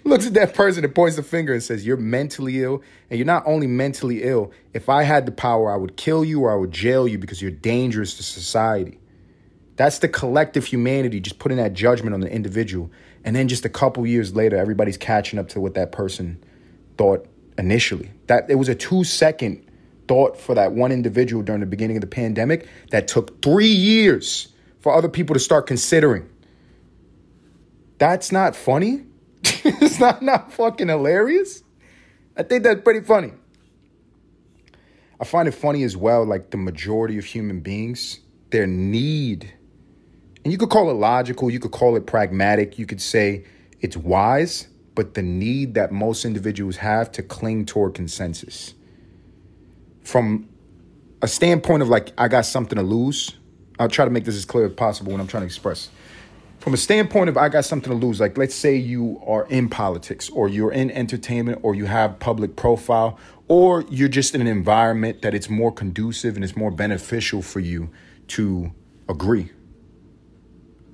[0.03, 2.81] looks at that person and points the finger and says, You're mentally ill.
[3.11, 6.41] And you're not only mentally ill, if I had the power, I would kill you
[6.41, 8.97] or I would jail you because you're dangerous to society.
[9.75, 12.89] That's the collective humanity just putting that judgment on the individual.
[13.23, 16.43] And then just a couple years later, everybody's catching up to what that person
[16.97, 17.27] thought
[17.59, 18.09] initially.
[18.25, 19.69] That it was a two second
[20.13, 24.49] thought for that one individual during the beginning of the pandemic that took three years
[24.79, 26.29] for other people to start considering.
[27.97, 29.05] That's not funny.
[29.43, 31.63] it's not not fucking hilarious.
[32.37, 33.31] I think that's pretty funny.
[35.19, 38.19] I find it funny as well, like the majority of human beings,
[38.51, 39.51] their need,
[40.43, 43.45] and you could call it logical, you could call it pragmatic, you could say
[43.81, 48.75] it's wise, but the need that most individuals have to cling toward consensus.
[50.03, 50.49] From
[51.21, 53.35] a standpoint of like, I got something to lose,
[53.79, 55.89] I'll try to make this as clear as possible when I'm trying to express.
[56.59, 59.67] From a standpoint of I got something to lose, like let's say you are in
[59.67, 64.47] politics or you're in entertainment or you have public profile or you're just in an
[64.47, 67.89] environment that it's more conducive and it's more beneficial for you
[68.27, 68.71] to
[69.09, 69.51] agree.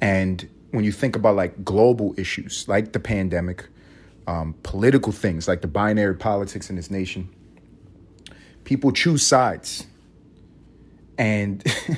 [0.02, 3.68] And when you think about like global issues like the pandemic,
[4.28, 7.30] um, political things like the binary politics in this nation,
[8.70, 9.88] people choose sides.
[11.18, 11.64] And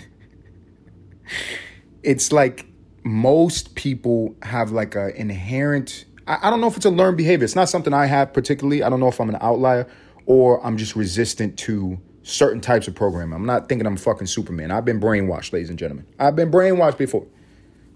[2.01, 2.65] it's like
[3.03, 7.43] most people have like an inherent I, I don't know if it's a learned behavior.
[7.43, 8.83] It's not something I have particularly.
[8.83, 9.85] I don't know if I'm an outlier
[10.25, 13.35] or I'm just resistant to certain types of programming.
[13.35, 14.71] I'm not thinking I'm a fucking Superman.
[14.71, 16.07] I've been brainwashed, ladies and gentlemen.
[16.19, 17.27] I've been brainwashed before.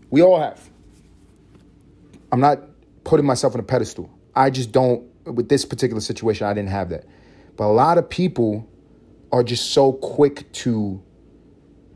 [0.09, 0.69] We all have.
[2.29, 2.59] I'm not
[3.05, 4.09] putting myself on a pedestal.
[4.35, 7.05] I just don't, with this particular situation, I didn't have that.
[7.55, 8.69] But a lot of people
[9.31, 11.01] are just so quick to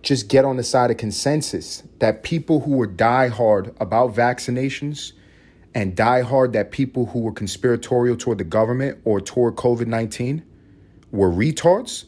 [0.01, 5.13] just get on the side of consensus that people who were diehard about vaccinations
[5.75, 10.43] and diehard that people who were conspiratorial toward the government or toward COVID 19
[11.11, 12.05] were retards.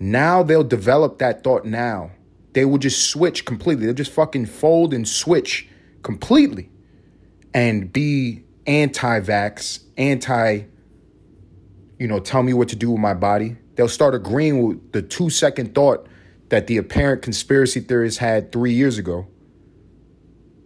[0.00, 2.10] Now they'll develop that thought now.
[2.54, 3.86] They will just switch completely.
[3.86, 5.68] They'll just fucking fold and switch
[6.02, 6.70] completely
[7.54, 10.62] and be anti vax, anti,
[12.02, 13.56] you know, tell me what to do with my body.
[13.76, 16.08] They'll start agreeing with the two second thought
[16.48, 19.28] that the apparent conspiracy theorists had three years ago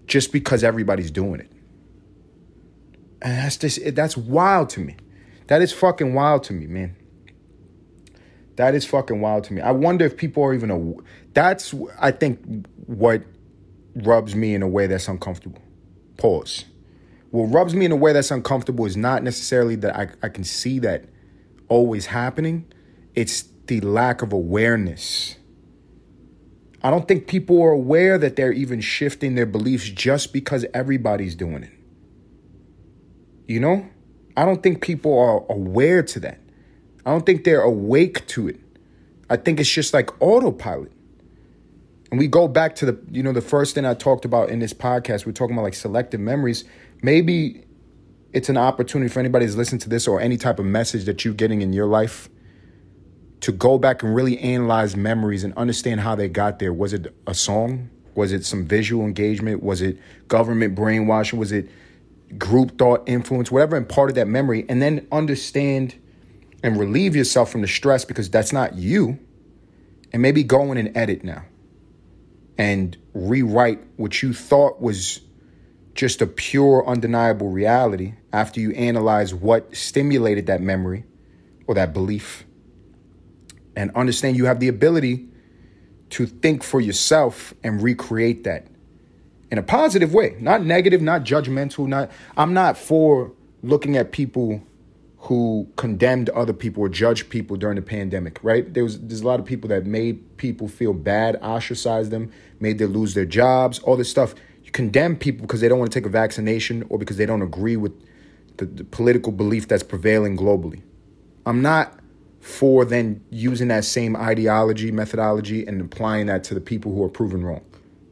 [0.07, 1.53] just because everybody's doing it.
[3.21, 4.97] And that's just, that's wild to me.
[5.49, 6.97] That is fucking wild to me, man.
[8.57, 9.61] That is fucking wild to me.
[9.61, 10.95] I wonder if people are even a.
[11.35, 13.23] That's I think what
[13.95, 15.61] rubs me in a way that's uncomfortable.
[16.17, 16.65] Pause.
[17.31, 20.43] What rubs me in a way that's uncomfortable is not necessarily that I, I can
[20.43, 21.05] see that
[21.69, 22.67] always happening,
[23.15, 25.37] it's the lack of awareness.
[26.83, 31.35] I don't think people are aware that they're even shifting their beliefs just because everybody's
[31.35, 31.73] doing it.
[33.47, 33.89] You know?
[34.37, 36.41] I don't think people are aware to that.
[37.05, 38.61] I don't think they're awake to it.
[39.31, 40.93] I think it's just like autopilot.
[42.11, 44.61] And we go back to the, you know, the first thing I talked about in
[44.61, 46.65] this podcast, we're talking about like selective memories.
[47.03, 47.65] Maybe
[48.33, 51.25] it's an opportunity for anybody who's listening to this or any type of message that
[51.25, 52.29] you're getting in your life
[53.41, 56.73] to go back and really analyze memories and understand how they got there.
[56.73, 57.91] Was it a song?
[58.15, 59.63] Was it some visual engagement?
[59.63, 59.99] Was it
[60.29, 61.39] government brainwashing?
[61.39, 61.69] Was it
[62.39, 63.51] group thought influence?
[63.51, 65.95] Whatever and part of that memory, and then understand
[66.63, 69.19] and relieve yourself from the stress because that's not you.
[70.13, 71.45] And maybe go in and edit now
[72.59, 75.21] and rewrite what you thought was
[75.97, 81.05] just a pure, undeniable reality after you analyze what stimulated that memory
[81.67, 82.45] or that belief.
[83.75, 85.29] And understand you have the ability
[86.11, 88.69] to think for yourself and recreate that
[89.51, 93.33] in a positive way, not negative, not judgmental, not I'm not for
[93.63, 94.63] looking at people
[95.19, 98.73] who condemned other people or judged people during the pandemic, right?
[98.73, 102.31] There was there's a lot of people that made people feel bad, ostracized them,
[102.61, 104.35] made them lose their jobs, all this stuff.
[104.67, 107.41] You condemn people because they don't want to take a vaccination or because they don't
[107.41, 107.93] agree with
[108.57, 110.83] the, the political belief that's prevailing globally.
[111.47, 112.01] I'm not
[112.41, 117.09] for then using that same ideology, methodology, and applying that to the people who are
[117.09, 117.65] proven wrong,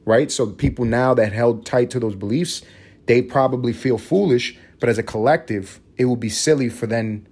[0.05, 0.31] right?
[0.31, 2.63] So the people now that held tight to those beliefs,
[3.07, 7.27] they probably feel foolish, but as a collective, it would be silly for then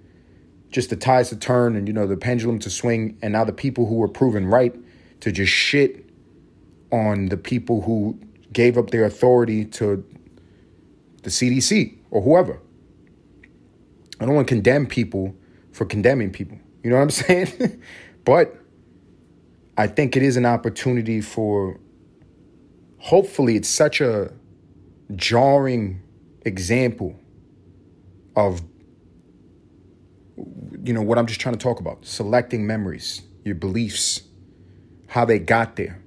[0.69, 3.53] just the ties to turn and you know the pendulum to swing and now the
[3.53, 4.75] people who were proven right
[5.21, 6.09] to just shit
[6.91, 8.19] on the people who
[8.53, 10.05] gave up their authority to
[11.23, 12.59] the CDC or whoever.
[14.19, 15.35] I don't want to condemn people
[15.71, 16.57] for condemning people.
[16.83, 17.81] You know what I'm saying?
[18.25, 18.55] but
[19.77, 21.79] I think it is an opportunity for
[22.99, 24.31] hopefully it's such a
[25.15, 26.01] jarring
[26.45, 27.19] example
[28.35, 28.61] of
[30.83, 34.21] you know what I'm just trying to talk about selecting memories your beliefs
[35.07, 36.02] how they got there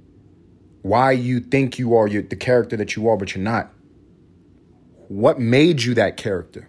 [0.86, 3.72] why you think you are the character that you are but you're not.
[5.08, 6.68] What made you that character?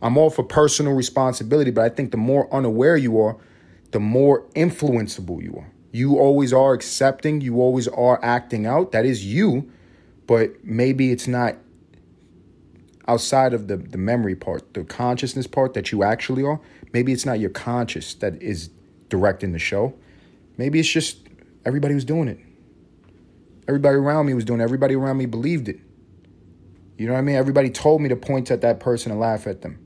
[0.00, 3.36] I'm all for personal responsibility but I think the more unaware you are
[3.90, 5.70] the more influenceable you are.
[5.92, 8.92] You always are accepting you always are acting out.
[8.92, 9.70] That is you
[10.26, 11.56] but maybe it's not
[13.06, 16.58] outside of the, the memory part, the consciousness part that you actually are,
[16.94, 18.70] maybe it's not your conscious that is
[19.10, 19.94] directing the show.
[20.56, 21.18] Maybe it's just
[21.66, 22.40] everybody was doing it.
[23.68, 24.60] Everybody around me was doing.
[24.60, 25.80] Everybody around me believed it.
[26.96, 27.36] You know what I mean?
[27.36, 29.78] Everybody told me to point at that person and laugh at them.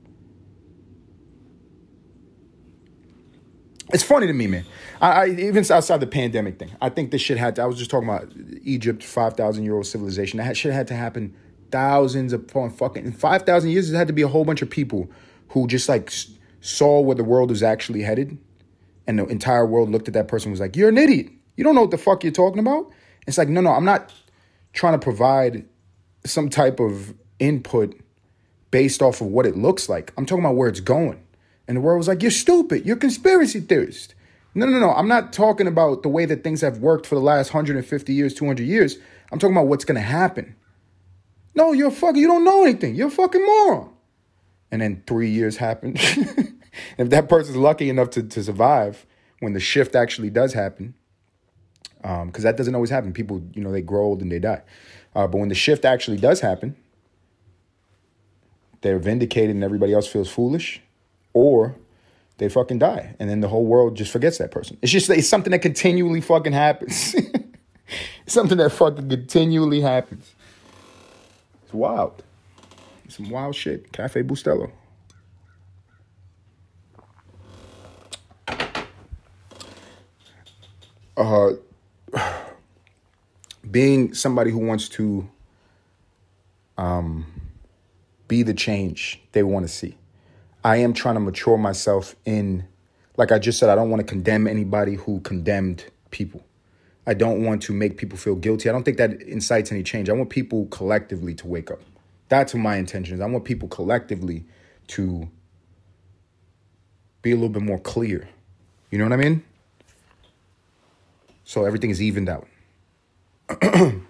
[3.93, 4.63] It's funny to me, man.
[5.01, 7.57] I, I even outside the pandemic thing, I think this shit had.
[7.57, 8.31] To, I was just talking about
[8.63, 10.37] Egypt, five thousand year old civilization.
[10.37, 11.35] That shit had to happen
[11.71, 15.09] thousands upon fucking in 5,000 years, It had to be a whole bunch of people
[15.49, 16.11] who just like
[16.59, 18.37] saw where the world was actually headed.
[19.07, 21.29] And the entire world looked at that person was like, You're an idiot.
[21.55, 22.91] You don't know what the fuck you're talking about.
[23.27, 24.11] It's like, no, no, I'm not
[24.73, 25.65] trying to provide
[26.25, 27.99] some type of input
[28.69, 30.13] based off of what it looks like.
[30.17, 31.21] I'm talking about where it's going.
[31.67, 32.85] And the world was like, You're stupid.
[32.85, 34.15] You're a conspiracy theorist.
[34.53, 34.91] No, no, no.
[34.91, 38.33] I'm not talking about the way that things have worked for the last 150 years,
[38.33, 38.97] 200 years.
[39.31, 40.55] I'm talking about what's going to happen.
[41.55, 42.95] No, you're fucking, you don't know anything.
[42.95, 43.89] You're a fucking moron.
[44.71, 45.95] And then three years happen.
[46.97, 49.05] if that person's lucky enough to, to survive
[49.39, 50.95] when the shift actually does happen,
[52.01, 53.13] because um, that doesn't always happen.
[53.13, 54.61] People, you know, they grow old and they die.
[55.15, 56.75] Uh, but when the shift actually does happen,
[58.81, 60.81] they're vindicated and everybody else feels foolish,
[61.33, 61.75] or
[62.37, 64.77] they fucking die, and then the whole world just forgets that person.
[64.81, 67.15] It's just it's something that continually fucking happens.
[68.25, 70.33] something that fucking continually happens.
[71.63, 72.23] It's wild.
[73.09, 73.91] Some wild shit.
[73.91, 74.71] Cafe Bustelo.
[81.17, 81.51] Uh,
[83.71, 85.27] being somebody who wants to
[86.77, 87.25] um,
[88.27, 89.97] be the change they want to see.
[90.63, 92.67] I am trying to mature myself in,
[93.17, 96.43] like I just said, I don't want to condemn anybody who condemned people.
[97.07, 98.69] I don't want to make people feel guilty.
[98.69, 100.09] I don't think that incites any change.
[100.09, 101.81] I want people collectively to wake up.
[102.29, 103.21] That's my intention is.
[103.21, 104.45] I want people collectively
[104.87, 105.27] to
[107.21, 108.29] be a little bit more clear.
[108.91, 109.43] You know what I mean?
[111.43, 112.47] So everything is evened out.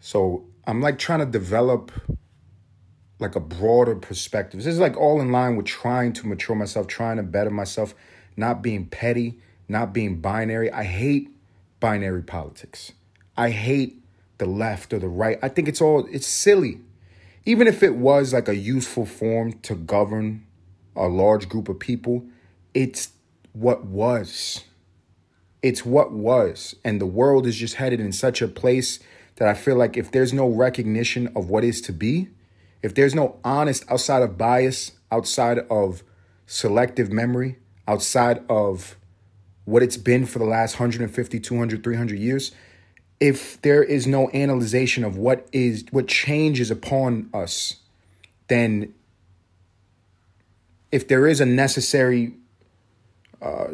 [0.00, 1.92] so I'm like trying to develop
[3.18, 4.60] like a broader perspective.
[4.60, 7.94] This is like all in line with trying to mature myself, trying to better myself,
[8.36, 9.38] not being petty,
[9.68, 10.70] not being binary.
[10.70, 11.30] I hate
[11.80, 12.92] binary politics.
[13.36, 14.02] I hate
[14.38, 15.38] the left or the right.
[15.42, 16.80] I think it's all it's silly.
[17.46, 20.46] Even if it was like a useful form to govern
[20.96, 22.24] a large group of people,
[22.72, 23.10] it's
[23.52, 24.64] what was.
[25.64, 26.76] It's what was.
[26.84, 29.00] And the world is just headed in such a place
[29.36, 32.28] that I feel like if there's no recognition of what is to be,
[32.82, 36.02] if there's no honest outside of bias, outside of
[36.46, 37.56] selective memory,
[37.88, 38.96] outside of
[39.64, 42.52] what it's been for the last 150, 200, 300 years,
[43.18, 47.76] if there is no analyzation of what is what changes upon us,
[48.48, 48.92] then
[50.92, 52.34] if there is a necessary
[53.40, 53.68] uh,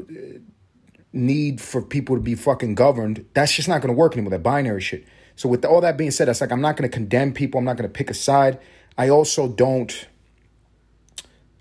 [1.12, 4.30] need for people to be fucking governed, that's just not going to work anymore.
[4.30, 5.06] That binary shit.
[5.36, 7.58] So with all that being said, that's like I'm not going to condemn people.
[7.58, 8.60] I'm not going to pick a side.
[8.98, 10.06] I also don't.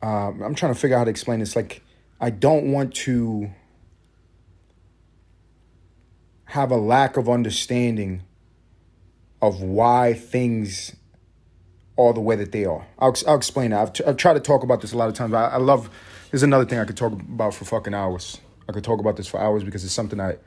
[0.01, 1.55] Um, I'm trying to figure out how to explain this.
[1.55, 1.81] Like
[2.19, 3.49] I don't want to
[6.45, 8.23] have a lack of understanding
[9.41, 10.95] of why things
[11.97, 12.87] are the way that they are.
[12.97, 13.81] I'll, I'll explain that.
[13.81, 15.33] I've, t- I've tried to talk about this a lot of times.
[15.33, 15.89] I, I love,
[16.31, 18.39] there's another thing I could talk about for fucking hours.
[18.69, 20.37] I could talk about this for hours because it's something I,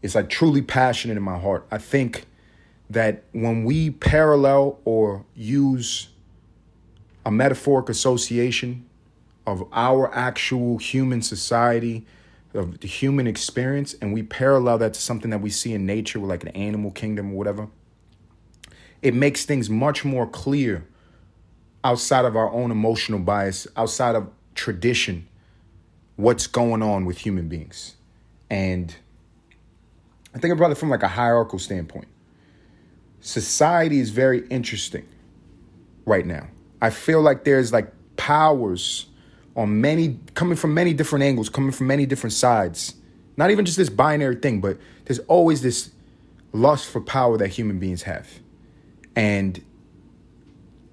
[0.00, 1.66] it's like truly passionate in my heart.
[1.70, 2.24] I think
[2.88, 6.08] that when we parallel or use
[7.26, 8.86] a metaphoric association
[9.46, 12.06] of our actual human society
[12.54, 16.18] of the human experience and we parallel that to something that we see in nature
[16.20, 17.68] like an animal kingdom or whatever
[19.02, 20.86] it makes things much more clear
[21.84, 25.28] outside of our own emotional bias outside of tradition
[26.18, 27.96] what's going on with human beings
[28.50, 28.96] and
[30.34, 32.08] i think about it from like a hierarchical standpoint
[33.20, 35.06] society is very interesting
[36.04, 36.46] right now
[36.82, 39.06] i feel like there's like powers
[39.58, 42.94] on many coming from many different angles, coming from many different sides.
[43.36, 45.90] Not even just this binary thing, but there's always this
[46.52, 48.28] lust for power that human beings have.
[49.16, 49.64] And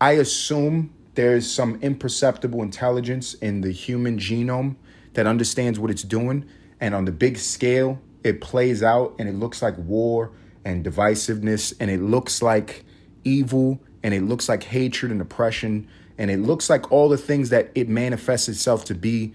[0.02, 4.78] I assume there's some imperceptible intelligence in the human genome
[5.16, 6.46] that understands what it's doing.
[6.80, 10.32] And on the big scale, it plays out and it looks like war
[10.66, 12.84] and divisiveness and it looks like
[13.24, 15.88] evil and it looks like hatred and oppression
[16.18, 19.34] and it looks like all the things that it manifests itself to be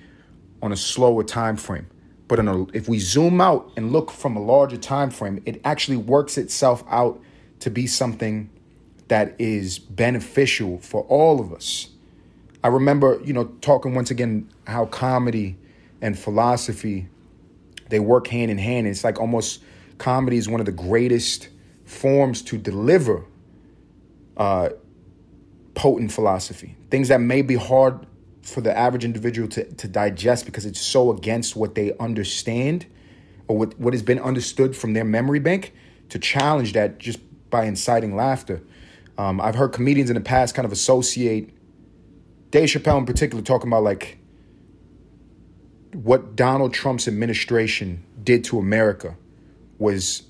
[0.60, 1.86] on a slower time frame
[2.26, 5.96] but a, if we zoom out and look from a larger time frame it actually
[5.96, 7.20] works itself out
[7.60, 8.50] to be something
[9.06, 11.90] that is beneficial for all of us
[12.64, 15.56] i remember you know talking once again how comedy
[16.00, 17.08] and philosophy
[17.88, 19.62] they work hand in hand it's like almost
[19.98, 21.48] comedy is one of the greatest
[21.84, 23.24] forms to deliver
[24.36, 24.70] uh,
[25.74, 28.06] potent philosophy, things that may be hard
[28.42, 32.86] for the average individual to, to digest because it's so against what they understand
[33.48, 35.74] or what, what has been understood from their memory bank
[36.08, 37.20] to challenge that just
[37.50, 38.62] by inciting laughter.
[39.18, 41.50] Um, I've heard comedians in the past kind of associate
[42.50, 44.18] Dave Chappelle in particular talking about like
[45.92, 49.16] what Donald Trump's administration did to America
[49.78, 50.22] was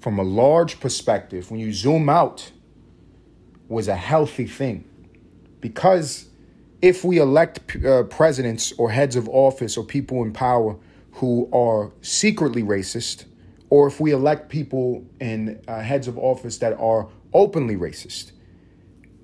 [0.00, 2.52] from a large perspective, when you zoom out,
[3.68, 4.84] was a healthy thing.
[5.60, 6.28] Because
[6.80, 10.76] if we elect uh, presidents or heads of office or people in power
[11.12, 13.24] who are secretly racist,
[13.70, 18.32] or if we elect people and uh, heads of office that are openly racist,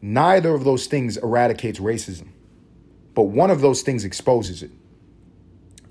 [0.03, 2.29] neither of those things eradicates racism,
[3.15, 4.71] but one of those things exposes it.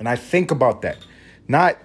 [0.04, 0.98] And I think about that,
[1.48, 1.78] not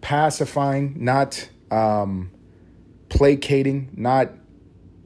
[0.00, 2.32] pacifying, not um,
[3.08, 4.30] placating, not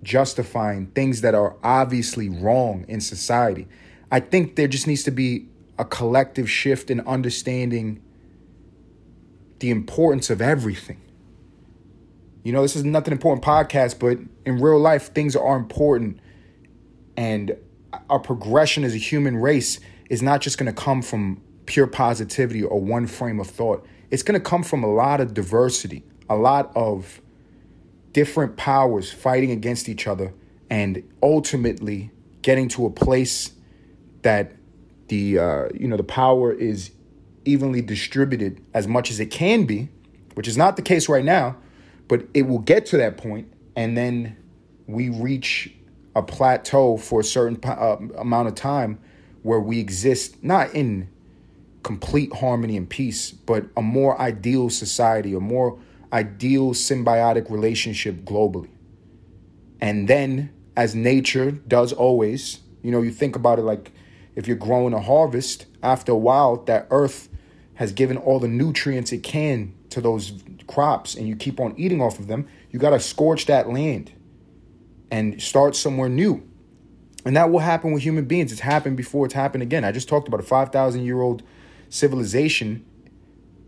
[0.02, 3.68] justifying things that are obviously wrong in society.
[4.10, 5.48] I think there just needs to be
[5.78, 8.02] a collective shift in understanding
[9.58, 11.02] the importance of everything.
[12.42, 14.16] You know, this is nothing important podcast, but
[14.46, 16.20] in real life, things are important.
[17.18, 17.54] And
[18.08, 22.62] our progression as a human race is not just going to come from pure positivity
[22.62, 23.86] or one frame of thought.
[24.10, 27.20] It's going to come from a lot of diversity, a lot of
[28.12, 30.32] different powers fighting against each other
[30.70, 32.10] and ultimately
[32.42, 33.52] getting to a place
[34.22, 34.52] that
[35.08, 36.90] the uh, you know the power is
[37.44, 39.88] evenly distributed as much as it can be,
[40.34, 41.56] which is not the case right now,
[42.08, 44.36] but it will get to that point, and then
[44.86, 45.72] we reach
[46.14, 48.98] a plateau for a certain uh, amount of time
[49.42, 51.08] where we exist not in
[51.86, 55.78] complete harmony and peace, but a more ideal society, a more
[56.12, 58.70] ideal symbiotic relationship globally.
[59.80, 63.92] And then, as nature does always, you know, you think about it like
[64.34, 67.28] if you're growing a harvest, after a while, that earth
[67.74, 70.32] has given all the nutrients it can to those
[70.66, 74.10] crops and you keep on eating off of them, you got to scorch that land
[75.12, 76.42] and start somewhere new.
[77.24, 78.50] And that will happen with human beings.
[78.50, 79.84] It's happened before it's happened again.
[79.84, 81.44] I just talked about a 5,000 year old
[81.88, 82.84] civilization.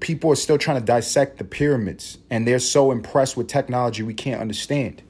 [0.01, 4.15] People are still trying to dissect the pyramids and they're so impressed with technology we
[4.15, 5.03] can't understand.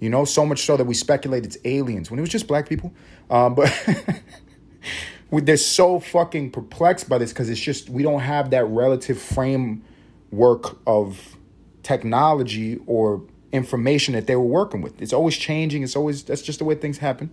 [0.00, 2.68] You know, so much so that we speculate it's aliens when it was just black
[2.68, 2.92] people.
[3.30, 3.72] Um, but
[5.30, 10.76] they're so fucking perplexed by this because it's just we don't have that relative framework
[10.86, 11.36] of
[11.82, 15.00] technology or information that they were working with.
[15.00, 15.82] It's always changing.
[15.82, 17.32] It's always that's just the way things happen.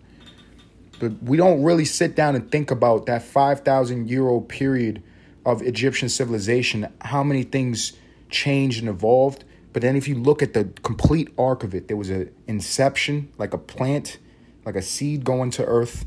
[0.99, 5.01] But we don't really sit down and think about that 5,000 year old period
[5.45, 7.93] of Egyptian civilization, how many things
[8.29, 9.43] changed and evolved.
[9.71, 13.31] But then if you look at the complete arc of it, there was an inception,
[13.37, 14.17] like a plant,
[14.65, 16.05] like a seed going to earth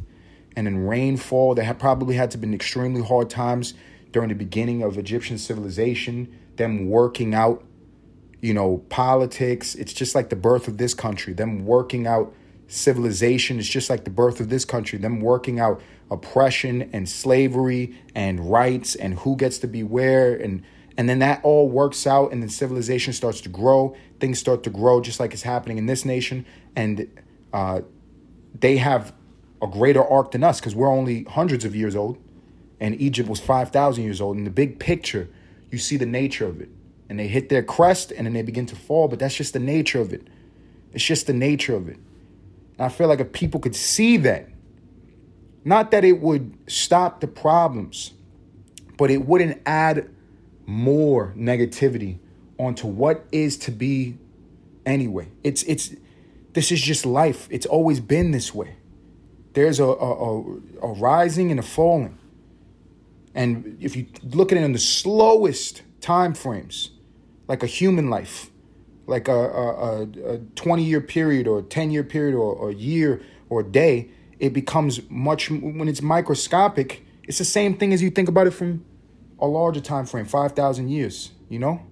[0.57, 1.55] and then rainfall.
[1.55, 3.75] There had probably had to been extremely hard times
[4.13, 7.65] during the beginning of Egyptian civilization, them working out,
[8.41, 9.75] you know, politics.
[9.75, 12.35] It's just like the birth of this country, them working out
[12.73, 13.59] civilization.
[13.59, 18.51] It's just like the birth of this country, them working out oppression and slavery and
[18.51, 20.63] rights and who gets to be where and
[20.99, 24.69] and then that all works out and then civilization starts to grow things start to
[24.69, 26.45] grow just like it's happening in this nation
[26.77, 27.09] and
[27.55, 27.81] uh,
[28.61, 29.15] they have
[29.63, 32.19] a greater arc than us because we're only hundreds of years old
[32.83, 34.37] and Egypt was 5,000 years old.
[34.37, 35.29] In the big picture,
[35.71, 36.69] you see the nature of it.
[37.09, 39.61] And they hit their crest and then they begin to fall, but that's just the
[39.61, 40.27] nature of it.
[40.93, 41.99] It's just the nature of it.
[42.79, 44.49] And I feel like if people could see that,
[45.65, 48.13] not that it would stop the problems,
[48.97, 50.11] but it wouldn't add
[50.67, 52.19] more negativity
[52.59, 54.19] onto what is to be
[54.87, 55.29] anyway.
[55.43, 55.95] It's it's
[56.53, 57.49] this is just life.
[57.51, 58.77] It's always been this way.
[59.55, 60.41] There's a, a, a,
[60.83, 62.19] a rising and a falling.
[63.35, 66.91] And if you look at it in the slowest time frames,
[67.49, 68.51] like a human life,
[69.07, 72.75] like a, a, a 20 year period or a 10 year period or, or a
[72.75, 78.03] year or a day, it becomes much, when it's microscopic, it's the same thing as
[78.03, 78.85] you think about it from
[79.39, 81.83] a larger time frame, 5,000 years, you know?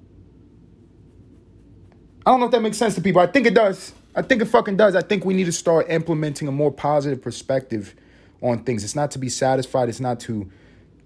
[2.25, 3.21] I don't know if that makes sense to people.
[3.21, 3.93] I think it does.
[4.15, 4.95] I think it fucking does.
[4.95, 7.95] I think we need to start implementing a more positive perspective
[8.43, 8.85] on things.
[8.85, 9.89] It's not to be satisfied.
[9.89, 10.51] It's not to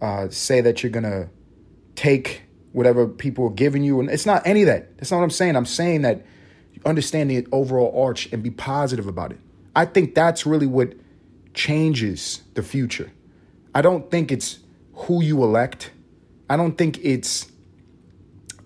[0.01, 1.29] uh, say that you're gonna
[1.95, 2.43] take
[2.75, 4.99] whatever people are giving you, and it's not any of that.
[4.99, 5.57] That's not what I'm saying.
[5.57, 6.27] I'm saying that
[6.85, 9.39] understand the overall arch and be positive about it.
[9.75, 10.93] I think that's really what
[11.55, 13.11] changes the future.
[13.75, 14.59] I don't think it's
[14.95, 15.93] who you elect.
[16.51, 17.51] I don't think it's,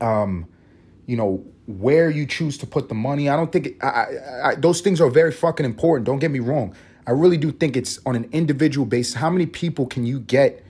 [0.00, 0.46] um,
[1.06, 3.28] you know, where you choose to put the money.
[3.28, 6.06] I don't think I, I, I, those things are very fucking important.
[6.06, 6.74] Don't get me wrong.
[7.06, 9.14] I really do think it's on an individual basis.
[9.14, 10.64] How many people can you get?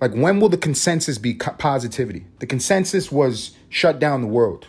[0.00, 2.26] Like, when will the consensus be positivity?
[2.38, 4.66] The consensus was shut down the world.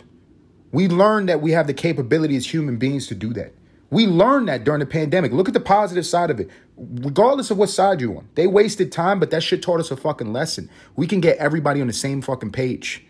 [0.72, 3.54] We learned that we have the capability as human beings to do that.
[3.90, 5.32] We learned that during the pandemic.
[5.32, 6.50] Look at the positive side of it.
[6.76, 9.96] Regardless of what side you're on, they wasted time, but that shit taught us a
[9.96, 10.68] fucking lesson.
[10.94, 13.04] We can get everybody on the same fucking page.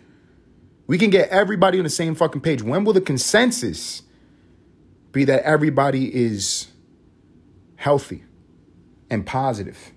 [0.86, 2.62] We can get everybody on the same fucking page.
[2.62, 4.02] When will the consensus
[5.12, 6.68] be that everybody is
[7.76, 8.24] healthy
[9.10, 9.92] and positive?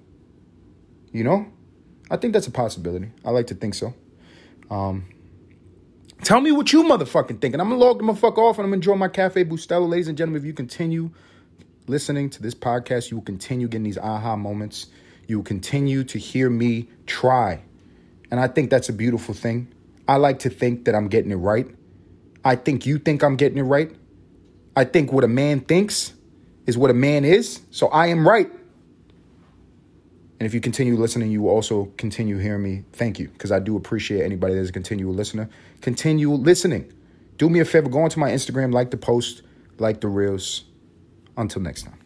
[1.12, 1.46] You know?
[2.12, 3.10] I think that's a possibility.
[3.24, 3.94] I like to think so.
[4.70, 5.06] Um,
[6.24, 7.62] tell me what you motherfucking thinking.
[7.62, 9.90] I'm gonna log the fuck off and I'm gonna enjoy my Cafe Bustelo.
[9.90, 11.12] Ladies and gentlemen, if you continue
[11.88, 14.88] listening to this podcast, you will continue getting these aha moments.
[15.28, 17.62] You will continue to hear me try.
[18.30, 19.70] And I think that's a beautiful thing.
[20.06, 21.68] I like to think that I'm getting it right.
[22.44, 23.90] I think you think I'm getting it right.
[24.76, 26.14] I think what a man thinks
[26.66, 27.62] is what a man is.
[27.72, 28.52] So I am right.
[30.42, 32.84] And if you continue listening, you will also continue hearing me.
[32.94, 35.48] Thank you, because I do appreciate anybody that's a continual listener.
[35.82, 36.92] Continue listening.
[37.38, 39.44] Do me a favor, go onto my Instagram, like the post,
[39.78, 40.64] like the reels.
[41.38, 42.01] Until next time.